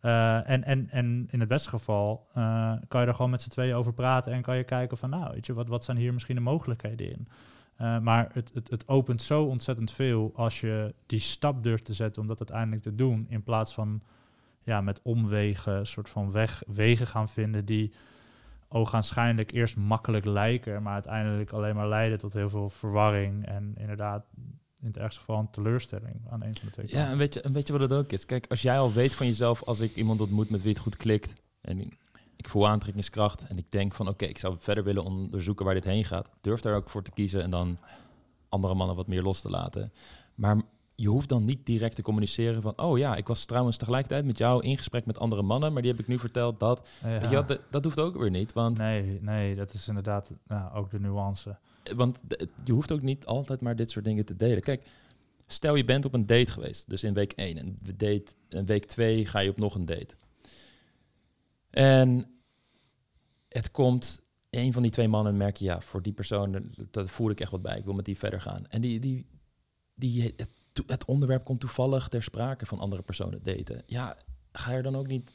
[0.00, 3.48] Eh, en, en, en in het beste geval eh, kan je er gewoon met z'n
[3.48, 6.12] tweeën over praten en kan je kijken van, nou, weet je, wat, wat zijn hier
[6.12, 7.28] misschien de mogelijkheden in?
[7.76, 11.94] Eh, maar het, het, het opent zo ontzettend veel als je die stap durft te
[11.94, 14.02] zetten om dat uiteindelijk te doen, in plaats van
[14.62, 17.92] ja, met omwegen, soort van weg, wegen gaan vinden die
[18.68, 24.26] ogenschijnlijk eerst makkelijk lijken, maar uiteindelijk alleen maar leiden tot heel veel verwarring en inderdaad
[24.80, 27.40] in het ergste geval een teleurstelling aan een van de twee Ja, en weet, je,
[27.40, 28.26] en weet je wat het ook is?
[28.26, 30.96] Kijk, als jij al weet van jezelf, als ik iemand ontmoet met wie het goed
[30.96, 35.64] klikt en ik, voel aantrekkingskracht en ik denk van oké, ik zou verder willen onderzoeken
[35.64, 37.78] waar dit heen gaat, durf daar ook voor te kiezen en dan
[38.48, 39.92] andere mannen wat meer los te laten.
[40.34, 40.62] Maar
[40.94, 44.38] je hoeft dan niet direct te communiceren van oh ja, ik was trouwens tegelijkertijd met
[44.38, 46.88] jou in gesprek met andere mannen, maar die heb ik nu verteld dat.
[47.02, 47.20] Ja.
[47.20, 50.32] Weet je wat, dat, dat hoeft ook weer niet, want, Nee, nee, dat is inderdaad
[50.46, 51.58] nou, ook de nuance.
[51.94, 52.20] Want
[52.64, 54.62] je hoeft ook niet altijd maar dit soort dingen te delen.
[54.62, 54.86] Kijk,
[55.46, 58.84] stel je bent op een date geweest, dus in week 1 en date, in week
[58.84, 60.14] 2 ga je op nog een date.
[61.70, 62.26] En
[63.48, 67.10] het komt, een van die twee mannen merk je, ja, voor die persoon, dat- dat
[67.10, 67.78] voel ik echt wat bij.
[67.78, 68.66] Ik wil met die verder gaan.
[68.66, 69.26] En die, die,
[69.94, 70.48] die, het,
[70.86, 73.82] het onderwerp komt toevallig ter sprake van andere personen daten.
[73.86, 74.16] Ja,
[74.52, 75.30] ga er dan ook niet,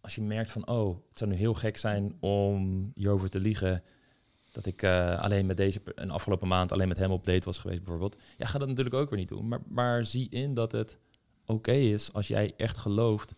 [0.00, 3.82] als je merkt van, oh, het zou nu heel gek zijn om hierover te liegen,
[4.58, 7.58] dat ik eh, alleen met deze, een afgelopen maand alleen met hem op date was
[7.58, 8.16] geweest bijvoorbeeld.
[8.36, 9.48] Ja, ga dat natuurlijk ook weer niet doen.
[9.48, 10.98] Maar, maar zie in dat het
[11.46, 13.34] oké is als jij echt gelooft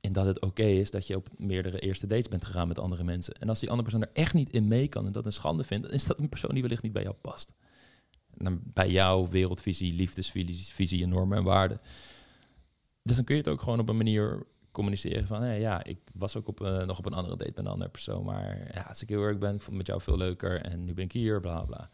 [0.00, 3.04] in dat het oké is dat je op meerdere eerste dates bent gegaan met andere
[3.04, 3.34] mensen.
[3.34, 5.64] En als die andere persoon er echt niet in mee kan en dat een schande
[5.64, 7.52] vindt, dan is dat een persoon die wellicht niet bij jou past.
[8.34, 11.80] Dan bij jouw wereldvisie, liefdesvisie visie en normen en waarden.
[13.02, 14.46] Dus dan kun je het ook gewoon op een manier
[14.76, 17.64] communiceren van, hé, ja, ik was ook op, eh, nog op een andere date met
[17.64, 20.00] een andere persoon, maar ja, als ik heel erg ben, ik vond het met jou
[20.00, 21.90] veel leuker en nu ben ik hier, bla bla.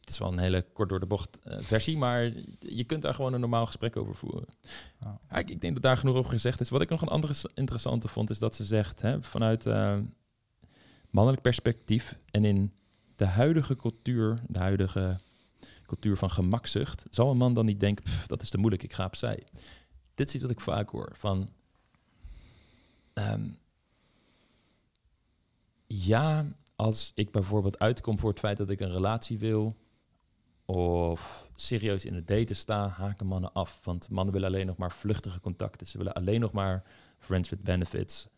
[0.00, 3.14] Het is wel een hele kort door de bocht eh, versie, maar je kunt daar
[3.14, 4.48] gewoon een normaal gesprek over voeren.
[5.00, 6.68] Ja, ik, ik denk dat daar genoeg over gezegd is.
[6.70, 9.98] Wat ik nog een andere interessante vond, is dat ze zegt, hè, vanuit eh,
[11.10, 12.72] mannelijk perspectief en in
[13.16, 15.20] de huidige cultuur, de huidige
[15.86, 18.92] cultuur van gemakzucht, zal een man dan niet denken, "Pff, dat is te moeilijk, ik
[18.92, 19.42] ga opzij.
[20.14, 21.50] Dit is iets wat ik vaak hoor, van
[23.12, 23.48] ehm,
[25.86, 26.46] ja,
[26.76, 29.76] als ik bijvoorbeeld uitkom voor het feit dat ik een relatie wil,
[30.64, 33.80] of serieus in het daten sta, haken mannen af.
[33.82, 35.86] Want mannen willen alleen nog maar vluchtige contacten.
[35.86, 36.82] Ze willen alleen nog maar
[37.18, 38.28] friends with benefits.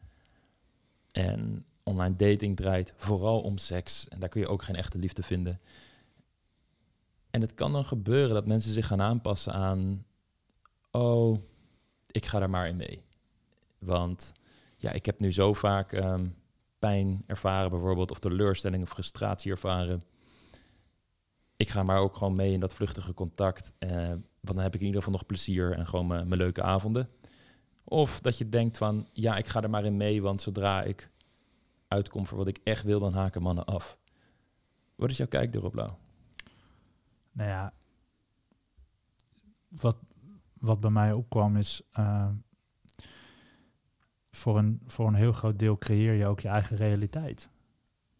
[1.13, 4.09] En online dating draait vooral om seks.
[4.09, 5.61] En daar kun je ook geen echte liefde vinden.
[7.31, 10.07] En het kan dan gebeuren dat mensen zich gaan aanpassen aan...
[10.91, 11.39] Oh,
[12.11, 13.03] ik ga daar maar in mee.
[13.79, 14.33] Want
[14.85, 16.27] ja, ik heb nu zo vaak ehm,
[16.79, 20.03] pijn ervaren bijvoorbeeld, of teleurstelling of frustratie ervaren.
[21.57, 24.81] Ik ga maar ook gewoon mee in dat vluchtige contact, eh, want dan heb ik
[24.81, 27.09] in ieder geval nog plezier en gewoon mijn leuke avonden.
[27.85, 31.11] Of dat je denkt van, ja, ik ga er maar in mee, want zodra ik
[31.89, 33.99] uitkom voor wat ik echt wil, dan haken mannen af.
[34.95, 35.91] Wat is jouw kijk erop, Lau?
[37.33, 37.73] Nou ja,
[39.69, 39.97] wat,
[40.53, 42.29] wat bij mij opkwam is, eh,
[44.37, 47.51] voor, een, voor een heel groot deel creëer je ook je eigen realiteit.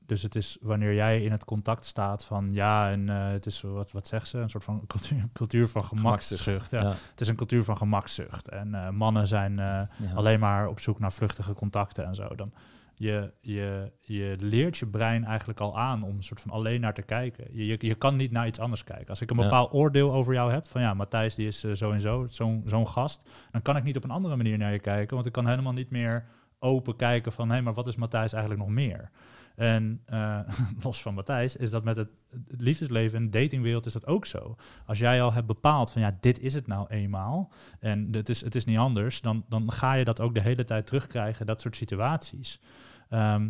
[0.07, 3.61] Dus het is wanneer jij in het contact staat van ja, en eh, het is
[3.61, 6.71] wat, wat zegt ze, een soort van cultuur, cultuur van gemakzucht.
[6.71, 6.81] Ja.
[6.81, 6.89] Ja.
[7.11, 8.49] Het is een cultuur van gemakzucht.
[8.49, 10.15] En eh, mannen zijn eh, Ja.
[10.15, 12.35] alleen maar op zoek naar vluchtige contacten en zo.
[12.35, 12.53] Dan
[12.97, 16.95] je, je, je leert je brein eigenlijk al aan om een soort van alleen naar
[16.95, 17.47] te kijken.
[17.53, 19.09] Je, je, je kan niet naar iets anders kijken.
[19.09, 19.43] Als ik een Ja.
[19.43, 22.63] bepaald oordeel over jou heb, van ja, Matthijs die is eh, zo en zo, zo'n
[22.67, 25.33] zo'n gast, dan kan ik niet op een andere manier naar je kijken, want ik
[25.33, 26.25] kan helemaal niet meer
[26.59, 29.11] open kijken van hé, maar wat is Matthijs eigenlijk nog meer?
[29.55, 30.39] En eh,
[30.85, 32.09] los van Matthijs is dat met het,
[32.49, 34.57] liefdesleven en datingwereld is dat ook zo.
[34.87, 38.41] Als jij al hebt bepaald van ja, dit is het nou eenmaal en het is,
[38.41, 41.61] het is niet anders, dan, dan ga je dat ook de hele tijd terugkrijgen, dat
[41.61, 42.61] soort situaties.
[43.09, 43.49] Ehm,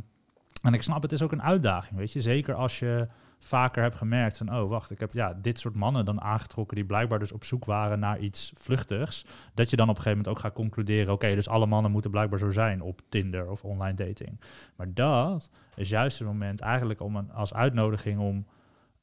[0.63, 2.21] en ik snap, het is ook een uitdaging, weet je.
[2.21, 3.09] Zeker als je
[3.45, 6.85] vaker hebt gemerkt van, oh wacht, ik heb ja, dit soort mannen dan aangetrokken die
[6.85, 9.27] blijkbaar dus op zoek waren naar iets vluchtigs.
[9.55, 12.11] Dat je dan op een gegeven moment ook gaat concluderen, oké, dus alle mannen moeten
[12.11, 14.41] blijkbaar zo zijn op Tinder of online dating.
[14.77, 18.47] Maar dat is juist het moment eigenlijk om een, als uitnodiging om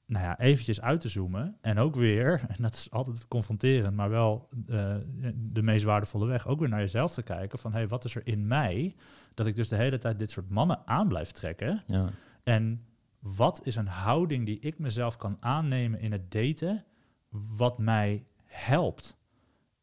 [0.06, 1.58] nou ja, eventjes uit te zoomen.
[1.62, 4.96] En ook weer, en dat is altijd confronterend, maar wel eh,
[5.36, 8.16] de meest waardevolle weg, ook weer naar jezelf te kijken van, hé, hey, wat is
[8.16, 8.96] er in mij
[9.34, 11.84] dat ik dus de hele tijd dit soort mannen aan blijf trekken?
[11.86, 12.10] Ja.
[12.44, 12.86] En
[13.22, 16.86] wat is een houding die ik mezelf kan aannemen in het daten,
[17.30, 19.20] wat mij helpt?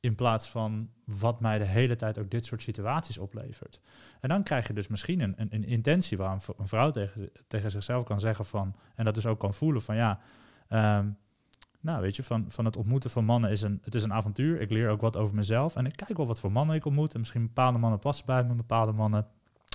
[0.01, 3.81] In plaats van wat mij de hele tijd ook dit soort situaties oplevert.
[4.21, 8.05] En dan krijg je dus misschien een, een, intentie waar een vrouw tegen, tegen zichzelf
[8.05, 10.21] kan zeggen van, en dat dus ook kan voelen van ja,
[10.69, 11.09] ehm,
[11.81, 14.61] nou weet je, van, van het ontmoeten van mannen is een, het is een avontuur.
[14.61, 17.15] Ik leer ook wat over mezelf en ik kijk wel wat voor mannen ik ontmoet.
[17.15, 19.27] En misschien bepaalde mannen passen bij me, bepaalde mannen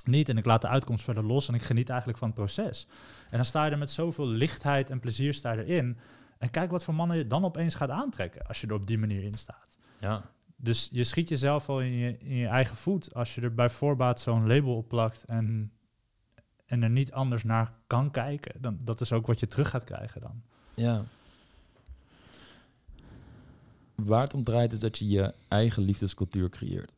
[0.08, 0.30] niet.
[0.30, 2.88] En ik laat de uitkomst verder los en ik geniet eigenlijk van het proces.
[3.30, 5.98] En dan sta je er met zoveel lichtheid en plezier sta je erin.
[6.38, 8.98] En kijk wat voor mannen je dan opeens gaat aantrekken als je er op die
[8.98, 9.78] manier in staat.
[10.00, 10.32] ja.
[10.64, 13.70] Dus je schiet jezelf al in je, in je eigen voet als je er bij
[13.70, 15.72] voorbaat zo'n label op plakt en,
[16.66, 18.62] en er niet anders naar kan kijken.
[18.62, 20.42] Dan, dat is ook wat je terug gaat krijgen dan.
[20.74, 21.04] Ja.
[23.96, 26.96] Waar het om draait is dat je je eigen liefdescultuur creëert.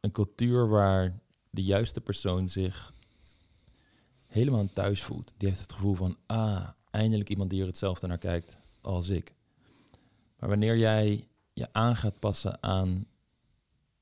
[0.00, 1.12] Een cultuur waar
[1.54, 2.94] de juiste persoon zich
[4.26, 5.32] helemaal thuis voelt.
[5.36, 9.34] Die heeft het gevoel van, ah, eindelijk iemand die er hetzelfde naar kijkt als ik.
[10.38, 13.06] Maar wanneer jij je aan gaat passen aan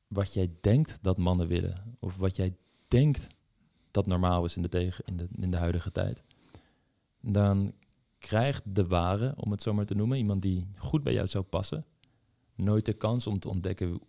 [0.09, 2.57] wat jij denkt dat mannen willen, of wat jij
[2.89, 3.27] denkt
[3.91, 6.23] dat normaal is in de, tegen, in de, in de huidige tijd,
[7.21, 7.73] dan
[8.19, 11.45] krijgt de ware, om het zo maar te noemen, iemand die goed bij jou zou
[11.45, 11.85] passen,
[12.55, 14.01] nooit de kans om te ontdekken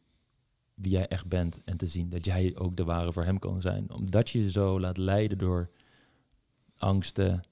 [0.74, 3.62] wie jij echt bent en te zien dat jij ook de ware voor hem kan
[3.62, 3.92] zijn.
[3.92, 5.70] Omdat je je zo laat leiden door
[6.78, 7.44] angsten,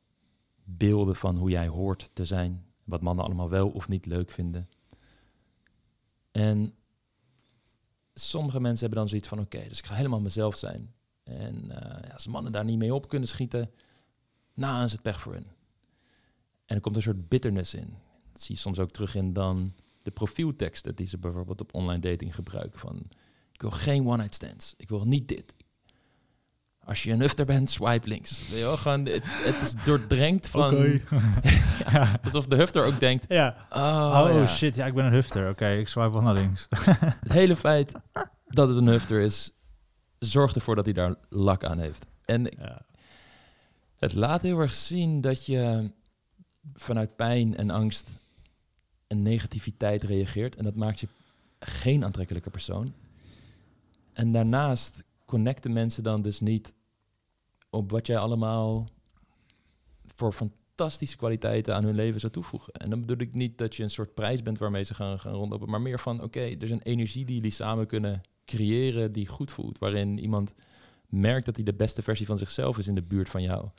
[0.64, 4.70] beelden van hoe jij hoort te zijn, wat mannen allemaal wel of niet leuk vinden.
[6.32, 6.74] En
[8.14, 10.94] sommige mensen hebben dan zoiets van, oké, dus ik ga helemaal mezelf zijn.
[11.24, 13.72] En eh, als mannen daar niet mee op kunnen schieten,
[14.54, 15.48] nou, is het pech voor hen.
[16.66, 17.94] En er komt een soort bitterness in.
[18.32, 22.00] Dat zie je soms ook terug in dan de profielteksten die ze bijvoorbeeld op online
[22.00, 22.80] dating gebruiken.
[22.80, 23.08] Van,
[23.52, 24.74] ik wil geen one-night stands.
[24.78, 25.56] Ik wil niet dit.
[26.84, 28.48] Als je een hufter bent, swipe links.
[28.50, 30.76] Weet je wel, gewoon, het, het is doordrenkt van...
[31.92, 33.26] ja, alsof de hufter ook denkt...
[33.28, 33.68] Ja.
[33.70, 34.48] Oh, Oh, ja.
[34.48, 35.50] shit, ja, ik ben een hufter.
[35.50, 36.68] Oké, ik swipe wel naar links.
[37.22, 37.92] Het hele feit
[38.48, 39.52] dat het een hufter is...
[40.20, 42.06] zorgt ervoor dat hij daar lak aan heeft.
[42.26, 42.86] En ja.
[43.96, 45.92] Het laat heel erg zien dat je
[46.74, 48.10] vanuit pijn en angst
[49.12, 50.56] en negativiteit reageert.
[50.56, 51.08] En dat maakt je
[51.60, 52.94] geen aantrekkelijke persoon.
[54.14, 56.74] En daarnaast connecten mensen dan dus niet
[57.70, 58.88] op wat jij allemaal
[60.16, 62.74] voor fantastische kwaliteiten aan hun leven zou toevoegen.
[62.74, 65.34] En dan bedoel ik niet dat je een soort prijs bent waarmee ze gaan, gaan
[65.34, 69.28] rondlopen, maar meer van, oké, er is een energie die jullie samen kunnen creëren die
[69.28, 69.78] goed voelt.
[69.78, 70.54] Waarin iemand
[71.10, 73.70] merkt dat hij de beste versie van zichzelf is in de buurt van jou.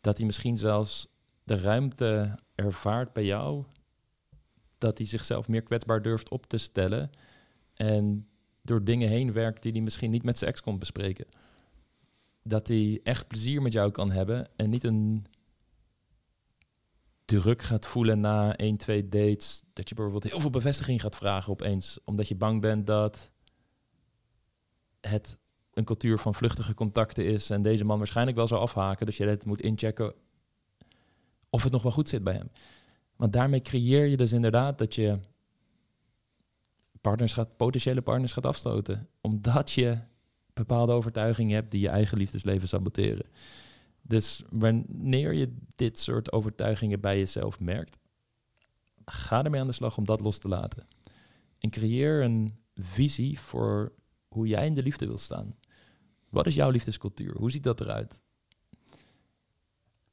[0.00, 1.08] Dat hij misschien zelfs
[1.44, 3.64] de ruimte ervaart bij jou.
[4.78, 7.10] Dat hij zichzelf meer kwetsbaar durft op te stellen.
[7.74, 8.28] En
[8.62, 11.26] door dingen heen werkt die hij misschien niet met zijn ex kon bespreken.
[12.42, 15.26] Dat hij echt plezier met jou kan hebben en niet een
[17.24, 19.62] druk gaat voelen na 1, 2 dates.
[19.72, 21.98] Dat je bijvoorbeeld heel veel bevestiging gaat vragen opeens.
[22.04, 23.30] Omdat je bang bent dat
[25.00, 25.40] het
[25.72, 29.38] een cultuur van vluchtige contacten is en deze man waarschijnlijk wel zou afhaken, dus je
[29.44, 30.14] moet inchecken
[31.50, 32.50] of het nog wel goed zit bij hem.
[33.18, 35.18] Want daarmee creëer je dus inderdaad dat je
[37.00, 39.98] partners gaat, potentiële partners gaat afstoten, omdat je
[40.52, 43.26] bepaalde overtuigingen hebt die je eigen liefdesleven saboteren.
[44.02, 47.98] Dus wanneer je dit soort overtuigingen bij jezelf merkt,
[49.04, 50.86] ga ermee aan de slag om dat los te laten.
[51.58, 53.92] En creëer een visie voor
[54.28, 55.54] hoe jij in de liefde wil staan.
[56.28, 57.36] Wat is jouw liefdescultuur?
[57.36, 58.20] Hoe ziet dat eruit?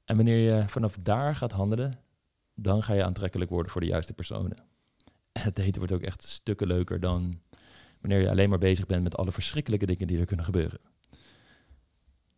[0.05, 2.04] En wanneer je vanaf daar gaat handelen,
[2.55, 4.57] dan ga je aantrekkelijk worden voor de juiste personen.
[5.31, 7.39] En het daten wordt ook echt stukken leuker dan
[8.01, 10.79] wanneer je alleen maar bezig bent met alle verschrikkelijke dingen die er kunnen gebeuren.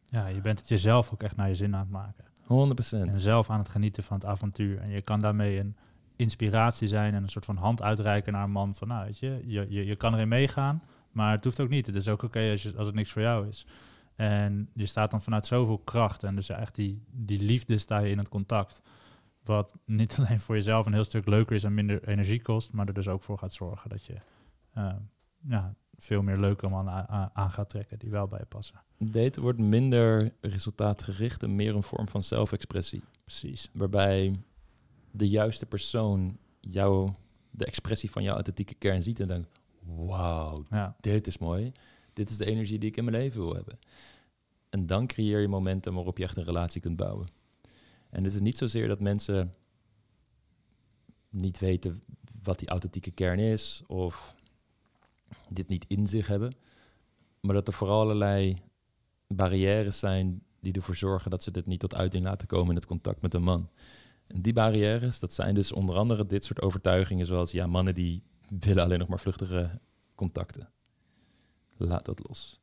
[0.05, 2.25] Ja, je bent het jezelf ook echt naar je zin aan het maken.
[2.43, 3.09] 100%.
[3.09, 4.79] En zelf aan het genieten van het avontuur.
[4.79, 5.75] En je kan daarmee een
[6.15, 9.41] inspiratie zijn en een soort van hand uitreiken naar een man van, nou weet je,
[9.45, 11.85] je, je, je kan erin meegaan, maar het hoeft ook niet.
[11.85, 13.65] Het is ook oké als, je, als het niks voor jou is.
[14.15, 18.09] En je staat dan vanuit zoveel kracht en dus echt die, die liefde sta je
[18.09, 18.81] in het contact.
[19.47, 22.87] Wat niet alleen voor jezelf een heel stuk leuker is en minder energie kost, maar
[22.87, 24.15] er dus ook voor gaat zorgen dat je
[24.77, 24.93] uh,
[25.47, 28.81] ja, veel meer leuke mannen aan gaat trekken die wel bij je passen.
[28.97, 33.01] Daten wordt minder resultaatgericht en meer een vorm van zelfexpressie.
[33.23, 33.69] Precies.
[33.73, 34.39] Waarbij
[35.11, 37.11] de juiste persoon jou,
[37.51, 39.49] de expressie van jouw authentieke kern ziet en denkt,
[39.85, 40.95] wauw, ja.
[40.99, 41.71] dit is mooi.
[42.13, 43.79] Dit is de energie die ik in mijn leven wil hebben.
[44.69, 47.27] En dan creëer je momenten waarop je echt een relatie kunt bouwen.
[48.17, 49.55] En het is niet zozeer dat mensen
[51.29, 52.03] niet weten
[52.43, 54.35] wat die authentieke kern is of
[55.49, 56.55] dit niet in zich hebben,
[57.39, 58.61] maar dat er vooral allerlei
[59.27, 62.85] barrières zijn die ervoor zorgen dat ze dit niet tot uiting laten komen in het
[62.85, 63.69] contact met een man.
[64.27, 68.23] En die barrières, dat zijn dus onder andere dit soort overtuigingen, zoals ja, mannen die
[68.67, 69.79] willen alleen nog maar vluchtige
[70.15, 70.69] contacten.
[71.75, 72.59] Laat dat los.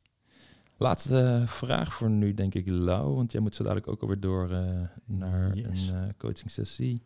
[0.77, 4.51] Laatste vraag voor nu, denk ik, Lau, want jij moet zo dadelijk ook alweer door
[4.51, 7.03] uh, naar een uh, coaching sessie.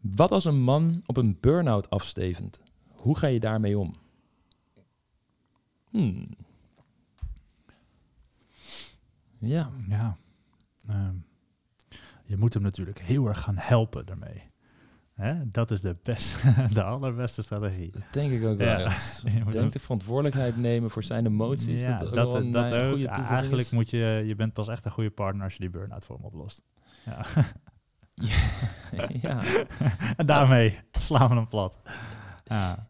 [0.00, 2.60] Wat als een man op een burn-out afstevend?
[2.88, 3.94] Hoe ga je daarmee om?
[5.90, 6.26] Hmm.
[9.38, 9.70] Ja.
[9.88, 10.18] Ja.
[10.90, 11.24] Um,
[12.24, 14.52] je moet hem natuurlijk heel erg gaan helpen daarmee.
[15.14, 15.50] Hè?
[15.50, 17.90] Dat is de, beste, de allerbeste strategie.
[17.90, 18.78] Dat denk ik ook wel.
[18.78, 18.96] Ja.
[19.50, 21.82] denk de verantwoordelijkheid nemen voor zijn emoties.
[21.82, 22.98] Ja, dat, dat, dat, ook.
[22.98, 26.04] Ja, eigenlijk moet je, je bent pas echt een goede partner als je die burn-out
[26.04, 26.62] voor hem oplost.
[27.04, 27.26] Ja.
[29.22, 29.42] ja.
[30.16, 31.78] en daarmee slaan we hem plat.
[32.44, 32.88] Ja.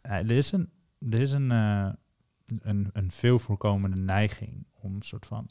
[0.00, 0.70] Er is een,
[1.10, 1.88] er is een, uh,
[2.60, 5.48] een, een veel voorkomende neiging om een soort van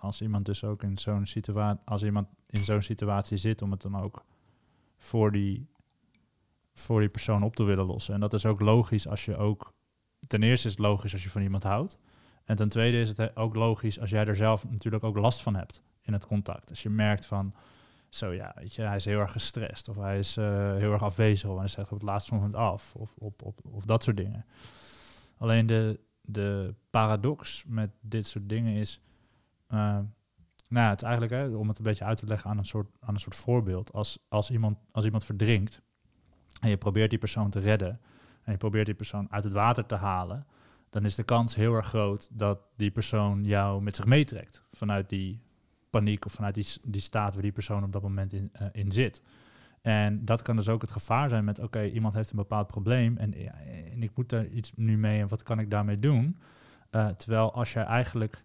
[0.00, 3.82] als iemand dus ook in zo'n situatie, als iemand in zo'n situatie zit, om het
[3.82, 4.24] dan ook
[4.98, 5.68] voor die,
[6.74, 8.14] voor die persoon op te willen lossen.
[8.14, 9.72] En dat is ook logisch als je ook,
[10.26, 11.98] ten eerste is het logisch als je van iemand houdt.
[12.44, 15.54] En ten tweede is het ook logisch als jij er zelf natuurlijk ook last van
[15.54, 16.70] hebt in het contact.
[16.70, 17.54] Als je merkt van,
[18.08, 21.02] zo ja, weet je, hij is heel erg gestrest of hij is uh, heel erg
[21.02, 24.16] afwezig of hij zegt op het laatste moment af of, op, op, of dat soort
[24.16, 24.46] dingen.
[25.36, 29.00] Alleen de, de paradox met dit soort dingen is,
[29.68, 29.98] uh,
[30.68, 32.88] nou het is eigenlijk, hè, om het een beetje uit te leggen aan een soort,
[33.00, 33.92] aan een soort voorbeeld.
[33.92, 35.82] Als, als, iemand, als iemand verdrinkt
[36.60, 38.00] en je probeert die persoon te redden
[38.42, 40.46] en je probeert die persoon uit het water te halen,
[40.90, 45.08] dan is de kans heel erg groot dat die persoon jou met zich meetrekt vanuit
[45.08, 45.42] die
[45.90, 48.92] paniek of vanuit die, die staat waar die persoon op dat moment in, uh, in
[48.92, 49.22] zit.
[49.82, 53.16] En dat kan dus ook het gevaar zijn met, oké, iemand heeft een bepaald probleem
[53.16, 53.34] en,
[53.92, 56.38] en ik moet daar iets nu mee en wat kan ik daarmee doen?
[56.90, 58.44] Uh, terwijl als je eigenlijk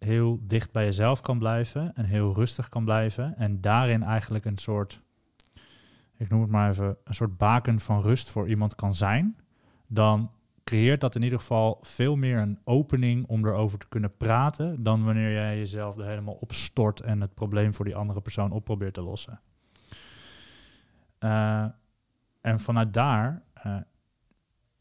[0.00, 3.36] heel dicht bij jezelf kan blijven en heel rustig kan blijven.
[3.36, 5.02] En daarin eigenlijk een soort,
[6.16, 9.36] ik noem het maar even, een soort baken van rust voor iemand kan zijn.
[9.86, 10.30] Dan
[10.64, 14.82] creëert dat in ieder geval veel meer een opening om erover te kunnen praten.
[14.82, 18.64] Dan wanneer jij jezelf er helemaal opstort en het probleem voor die andere persoon op
[18.64, 19.40] probeert te lossen.
[21.20, 21.64] Uh,
[22.40, 23.76] en vanuit daar, uh,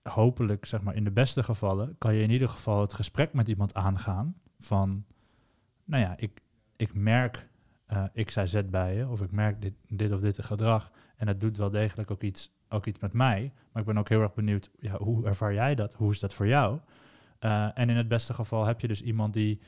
[0.04, 3.48] hopelijk zeg maar in de beste gevallen, kan je in ieder geval het gesprek met
[3.48, 5.06] iemand aangaan van,
[5.84, 6.42] nou ja, ik,
[6.76, 7.48] ik merk
[7.94, 11.28] uh, X, Y, Z bij je, of ik merk dit, dit of dit gedrag, en
[11.28, 14.22] het doet wel degelijk ook iets, ook iets met mij, maar ik ben ook heel
[14.22, 15.94] erg benieuwd, ja, hoe ervaar jij dat?
[15.94, 16.80] Hoe is dat voor jou?
[17.40, 19.62] Uh, en in het beste geval heb je dus iemand die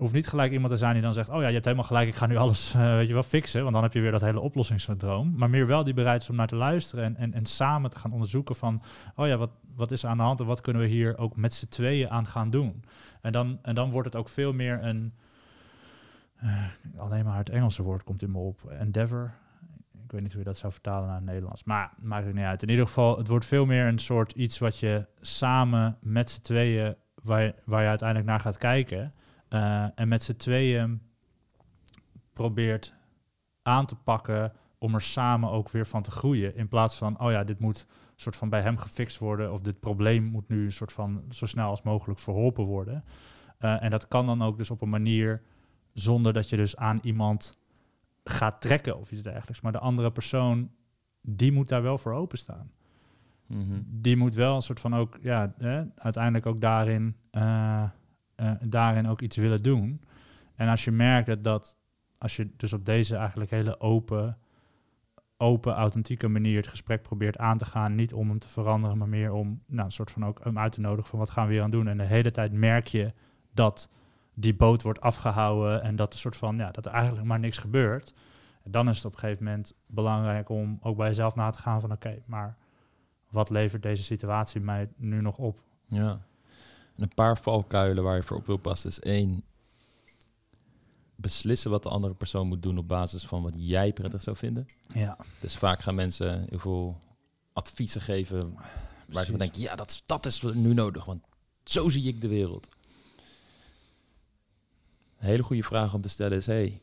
[0.00, 2.08] hoeft niet gelijk iemand te zijn die dan zegt: Oh ja, je hebt helemaal gelijk,
[2.08, 3.62] ik ga nu alles uh, weet je wel, fixen.
[3.62, 5.32] Want dan heb je weer dat hele oplossingssyndroom.
[5.36, 7.98] Maar meer wel die bereid is om naar te luisteren en, en, en samen te
[7.98, 8.82] gaan onderzoeken van:
[9.14, 11.36] Oh ja, wat, wat is er aan de hand en wat kunnen we hier ook
[11.36, 12.84] met z'n tweeën aan gaan doen?
[13.20, 15.14] En dan, en dan wordt het ook veel meer een.
[16.44, 16.64] Uh,
[16.96, 18.70] alleen maar het Engelse woord komt in me op.
[18.70, 19.32] Endeavor.
[20.04, 21.64] Ik weet niet hoe je dat zou vertalen naar het Nederlands.
[21.64, 22.62] Maar maakt het niet uit.
[22.62, 26.40] In ieder geval, het wordt veel meer een soort iets wat je samen met z'n
[26.40, 29.14] tweeën waar, je, waar je uiteindelijk naar gaat kijken.
[29.48, 31.02] eh, en met z'n tweeën
[32.32, 32.94] probeert
[33.62, 36.56] aan te pakken om er samen ook weer van te groeien.
[36.56, 37.86] In plaats van, oh ja, dit moet
[38.20, 41.46] soort van bij hem gefixt worden of dit probleem moet nu een soort van zo
[41.46, 43.04] snel als mogelijk verholpen worden.
[43.58, 45.42] Eh, en dat kan dan ook dus op een manier
[45.92, 47.58] zonder dat je dus aan iemand
[48.24, 49.60] gaat trekken of iets dergelijks.
[49.60, 50.70] Maar de andere persoon,
[51.20, 52.70] die moet daar wel voor openstaan.
[53.46, 53.80] Mhm.
[53.86, 57.82] Die moet wel een soort van ook, ja, hè, uiteindelijk ook daarin, eh,
[58.34, 60.00] eh, daarin ook iets willen doen.
[60.54, 61.76] En als je merkt dat, dat,
[62.18, 64.38] als je dus op deze eigenlijk hele open,
[65.40, 69.08] open, authentieke manier het gesprek probeert aan te gaan, niet om hem te veranderen, maar
[69.08, 71.52] meer om nou, een soort van ook hem uit te nodigen van wat gaan we
[71.52, 71.88] hier aan doen.
[71.88, 73.12] En de hele tijd merk je
[73.54, 73.90] dat
[74.34, 77.58] die boot wordt afgehouden en dat, een soort van, ja, dat er eigenlijk maar niks
[77.58, 78.14] gebeurt.
[78.64, 81.80] Dan is het op een gegeven moment belangrijk om ook bij jezelf na te gaan
[81.80, 82.56] van oké, maar
[83.30, 85.62] wat levert deze situatie mij nu nog op?
[85.86, 86.10] Ja.
[86.96, 89.42] En een paar valkuilen waar je voor op wil passen is één,
[91.20, 94.66] beslissen wat de andere persoon moet doen op basis van wat jij prettig zou vinden.
[94.94, 97.00] Ja, Dus vaak gaan mensen heel veel
[97.52, 98.54] adviezen geven
[99.08, 101.22] waar ze van denken, ja, dat, is- dat is nu nodig, want
[101.64, 102.68] zo zie ik de wereld.
[105.18, 106.82] Een hele goede vraag om te stellen is, hey,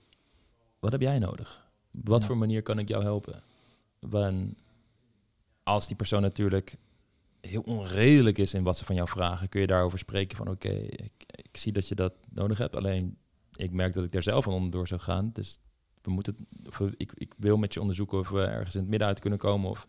[0.79, 1.67] wat heb jij nodig?
[1.91, 2.27] Wat Ja.
[2.27, 3.43] voor manier kan ik jou helpen?
[3.99, 4.55] Wan-
[5.63, 6.75] als die persoon natuurlijk
[7.41, 10.69] heel onredelijk is in wat ze van jou vragen, kun je daarover spreken van, oké,
[10.69, 13.17] ik, ik zie dat je dat nodig hebt, alleen
[13.57, 15.59] ik merk dat ik daar zelf van onderdoor zou gaan, dus
[16.01, 16.47] we moeten,
[16.97, 19.69] ik, ik wil met je onderzoeken of we ergens in het midden uit kunnen komen
[19.69, 19.87] of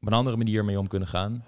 [0.00, 1.44] op een andere manier mee om kunnen gaan.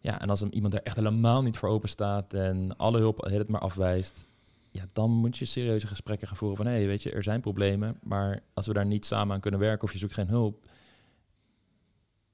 [0.00, 3.48] Ja, en als iemand er echt helemaal niet voor open staat en alle hulp het
[3.48, 4.26] maar afwijst,
[4.70, 7.40] ja, dan moet je serieuze gesprekken gaan voeren van, hé, hey, weet je, er zijn
[7.40, 10.66] problemen, maar als we daar niet samen aan kunnen werken of je zoekt geen hulp,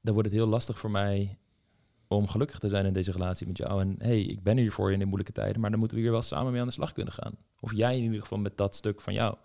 [0.01, 1.39] dan wordt het heel lastig voor mij
[2.17, 3.81] om gelukkig te zijn in deze relatie met jou.
[3.81, 6.03] En hey, ik ben hier voor je in de moeilijke tijden, maar dan moeten we
[6.03, 7.33] hier wel samen mee aan de slag kunnen gaan.
[7.61, 9.37] Of jij in ieder geval met dat stuk van jou.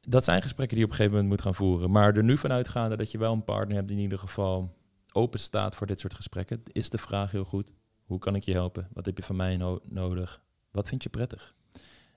[0.00, 1.90] Dat zijn gesprekken die je op een gegeven moment moet gaan voeren.
[1.90, 4.74] Maar er nu vanuit gaande dat je wel een partner hebt die in ieder geval
[5.12, 7.66] open staat voor dit soort gesprekken, is de vraag heel goed.
[8.04, 8.88] Hoe kan ik je helpen?
[8.92, 10.42] Wat heb je van mij no- nodig?
[10.70, 11.54] Wat vind je prettig?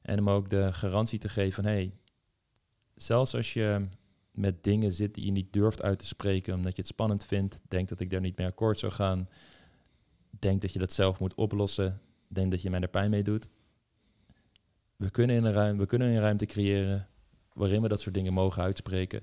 [0.01, 1.93] En om ook de garantie te geven hey,
[2.95, 3.87] zelfs als je
[4.33, 7.61] met dingen zit die je niet durft uit te spreken, omdat je het spannend vindt,
[7.67, 9.29] denkt dat ik daar niet mee akkoord zou gaan,
[10.29, 13.47] denkt dat je dat zelf moet oplossen, denkt dat je mij er pijn mee doet.
[14.95, 17.07] We kunnen, in een ruim, we kunnen een ruimte creëren
[17.53, 19.19] waarin we dat soort dingen mogen uitspreken.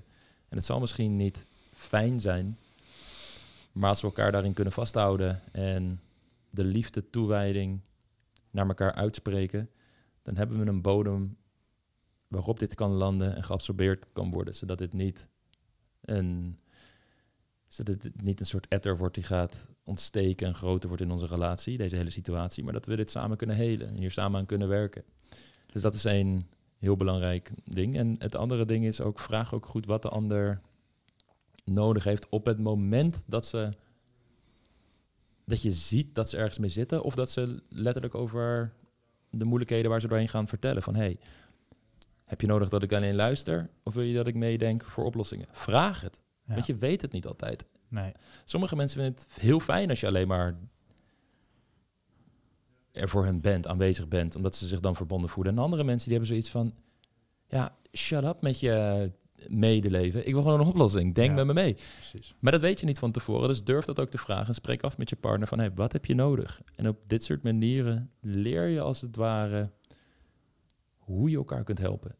[0.49, 2.57] En het zal misschien niet fijn zijn,
[3.71, 6.01] maar als we elkaar daarin kunnen vasthouden en
[6.49, 7.79] de liefde, toewijding
[8.51, 9.69] naar elkaar uitspreken,
[10.21, 11.37] dan hebben we een bodem
[12.31, 15.27] waarop dit kan landen en geabsorbeerd kan worden, zodat dit niet
[16.01, 16.59] een,
[17.67, 21.25] zodat het niet een soort etter wordt die gaat ontsteken en groter wordt in onze
[21.25, 24.45] relatie, deze hele situatie, maar dat we dit samen kunnen helen en hier samen aan
[24.45, 25.03] kunnen werken.
[25.71, 27.97] Dus dat is een heel belangrijk ding.
[27.97, 30.61] En het andere ding is ook, vraag ook goed wat de ander
[31.63, 33.73] nodig heeft op het moment dat ze
[35.45, 38.73] dat je ziet dat ze ergens mee zitten of dat ze letterlijk over
[39.29, 41.19] de moeilijkheden waar ze doorheen gaan vertellen van hey,
[42.31, 45.47] heb je nodig dat ik alleen luister of wil je dat ik meedenk voor oplossingen?
[45.51, 46.21] Vraag het.
[46.47, 46.53] Ja.
[46.53, 47.65] Want je weet het niet altijd.
[47.87, 48.11] Nee.
[48.45, 50.55] Sommige mensen vinden het heel fijn als je alleen maar
[52.91, 55.53] er voor hen bent, aanwezig bent, omdat ze zich dan verbonden voelen.
[55.53, 56.73] En andere mensen die hebben zoiets van,
[57.47, 59.09] ja, shut up met je
[59.47, 60.27] medeleven.
[60.27, 61.15] Ik wil gewoon een oplossing.
[61.15, 61.35] Denk Ja.
[61.35, 61.73] met me mee.
[61.73, 62.35] Precies.
[62.39, 64.47] Maar dat weet je niet van tevoren, dus durf dat ook te vragen.
[64.47, 66.61] En spreek af met je partner van, hey, wat heb je nodig?
[66.75, 69.71] En op dit soort manieren leer je als het ware
[70.97, 72.15] hoe je elkaar kunt helpen.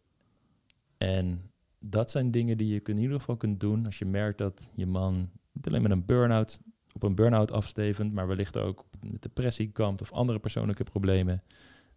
[1.02, 4.70] En dat zijn dingen die je in ieder geval kunt doen als je merkt dat
[4.76, 6.62] je man niet alleen met een burn-out
[6.94, 11.44] op een burn-out afstevend, maar wellicht ook met depressie kampt of andere persoonlijke problemen.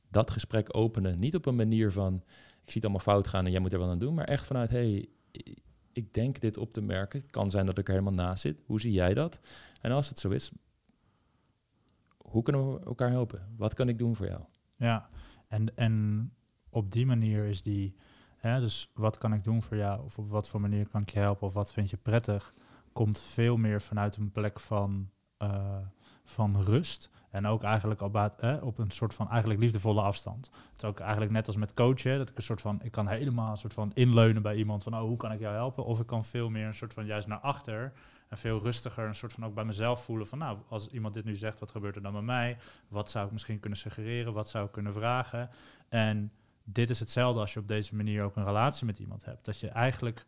[0.09, 3.51] Dat gesprek openen, niet op een manier van ik zie het allemaal fout gaan en
[3.51, 5.09] jij moet er wel aan doen, maar echt vanuit hey,
[5.93, 7.21] ik denk dit op te merken.
[7.21, 8.61] Het kan zijn dat ik er helemaal naast zit.
[8.67, 9.41] Hoe zie jij dat?
[9.81, 10.51] En als het zo is,
[12.17, 13.49] hoe kunnen we elkaar helpen?
[13.57, 14.43] Wat kan ik doen voor jou?
[14.77, 15.09] Ja,
[15.49, 16.33] en, en
[16.71, 17.95] op die manier is die,
[18.53, 21.19] dus wat kan ik doen voor jou, of op wat voor manier kan ik je
[21.19, 22.55] helpen, of wat vind je prettig,
[22.93, 25.77] komt veel meer vanuit een plek van, eh,
[26.25, 27.11] van rust.
[27.31, 28.33] En ook eigenlijk op,
[28.63, 30.51] op een soort van eigenlijk liefdevolle afstand.
[30.73, 33.09] Het is ook eigenlijk net als met coachen, dat ik een soort van, ik kan
[33.09, 35.85] helemaal een soort van inleunen bij iemand van, oh, hoe kan ik jou helpen?
[35.85, 37.93] Of ik kan veel meer een soort van juist naar achter
[38.29, 41.25] en veel rustiger een soort van ook bij mezelf voelen van, nou, als iemand dit
[41.25, 42.57] nu zegt, wat gebeurt er dan met mij?
[42.89, 44.33] Wat zou ik misschien kunnen suggereren?
[44.33, 45.51] Wat zou ik kunnen vragen?
[45.89, 46.33] En
[46.65, 49.45] dit is hetzelfde als je op deze manier ook een relatie met iemand hebt.
[49.45, 50.27] Dat je eigenlijk,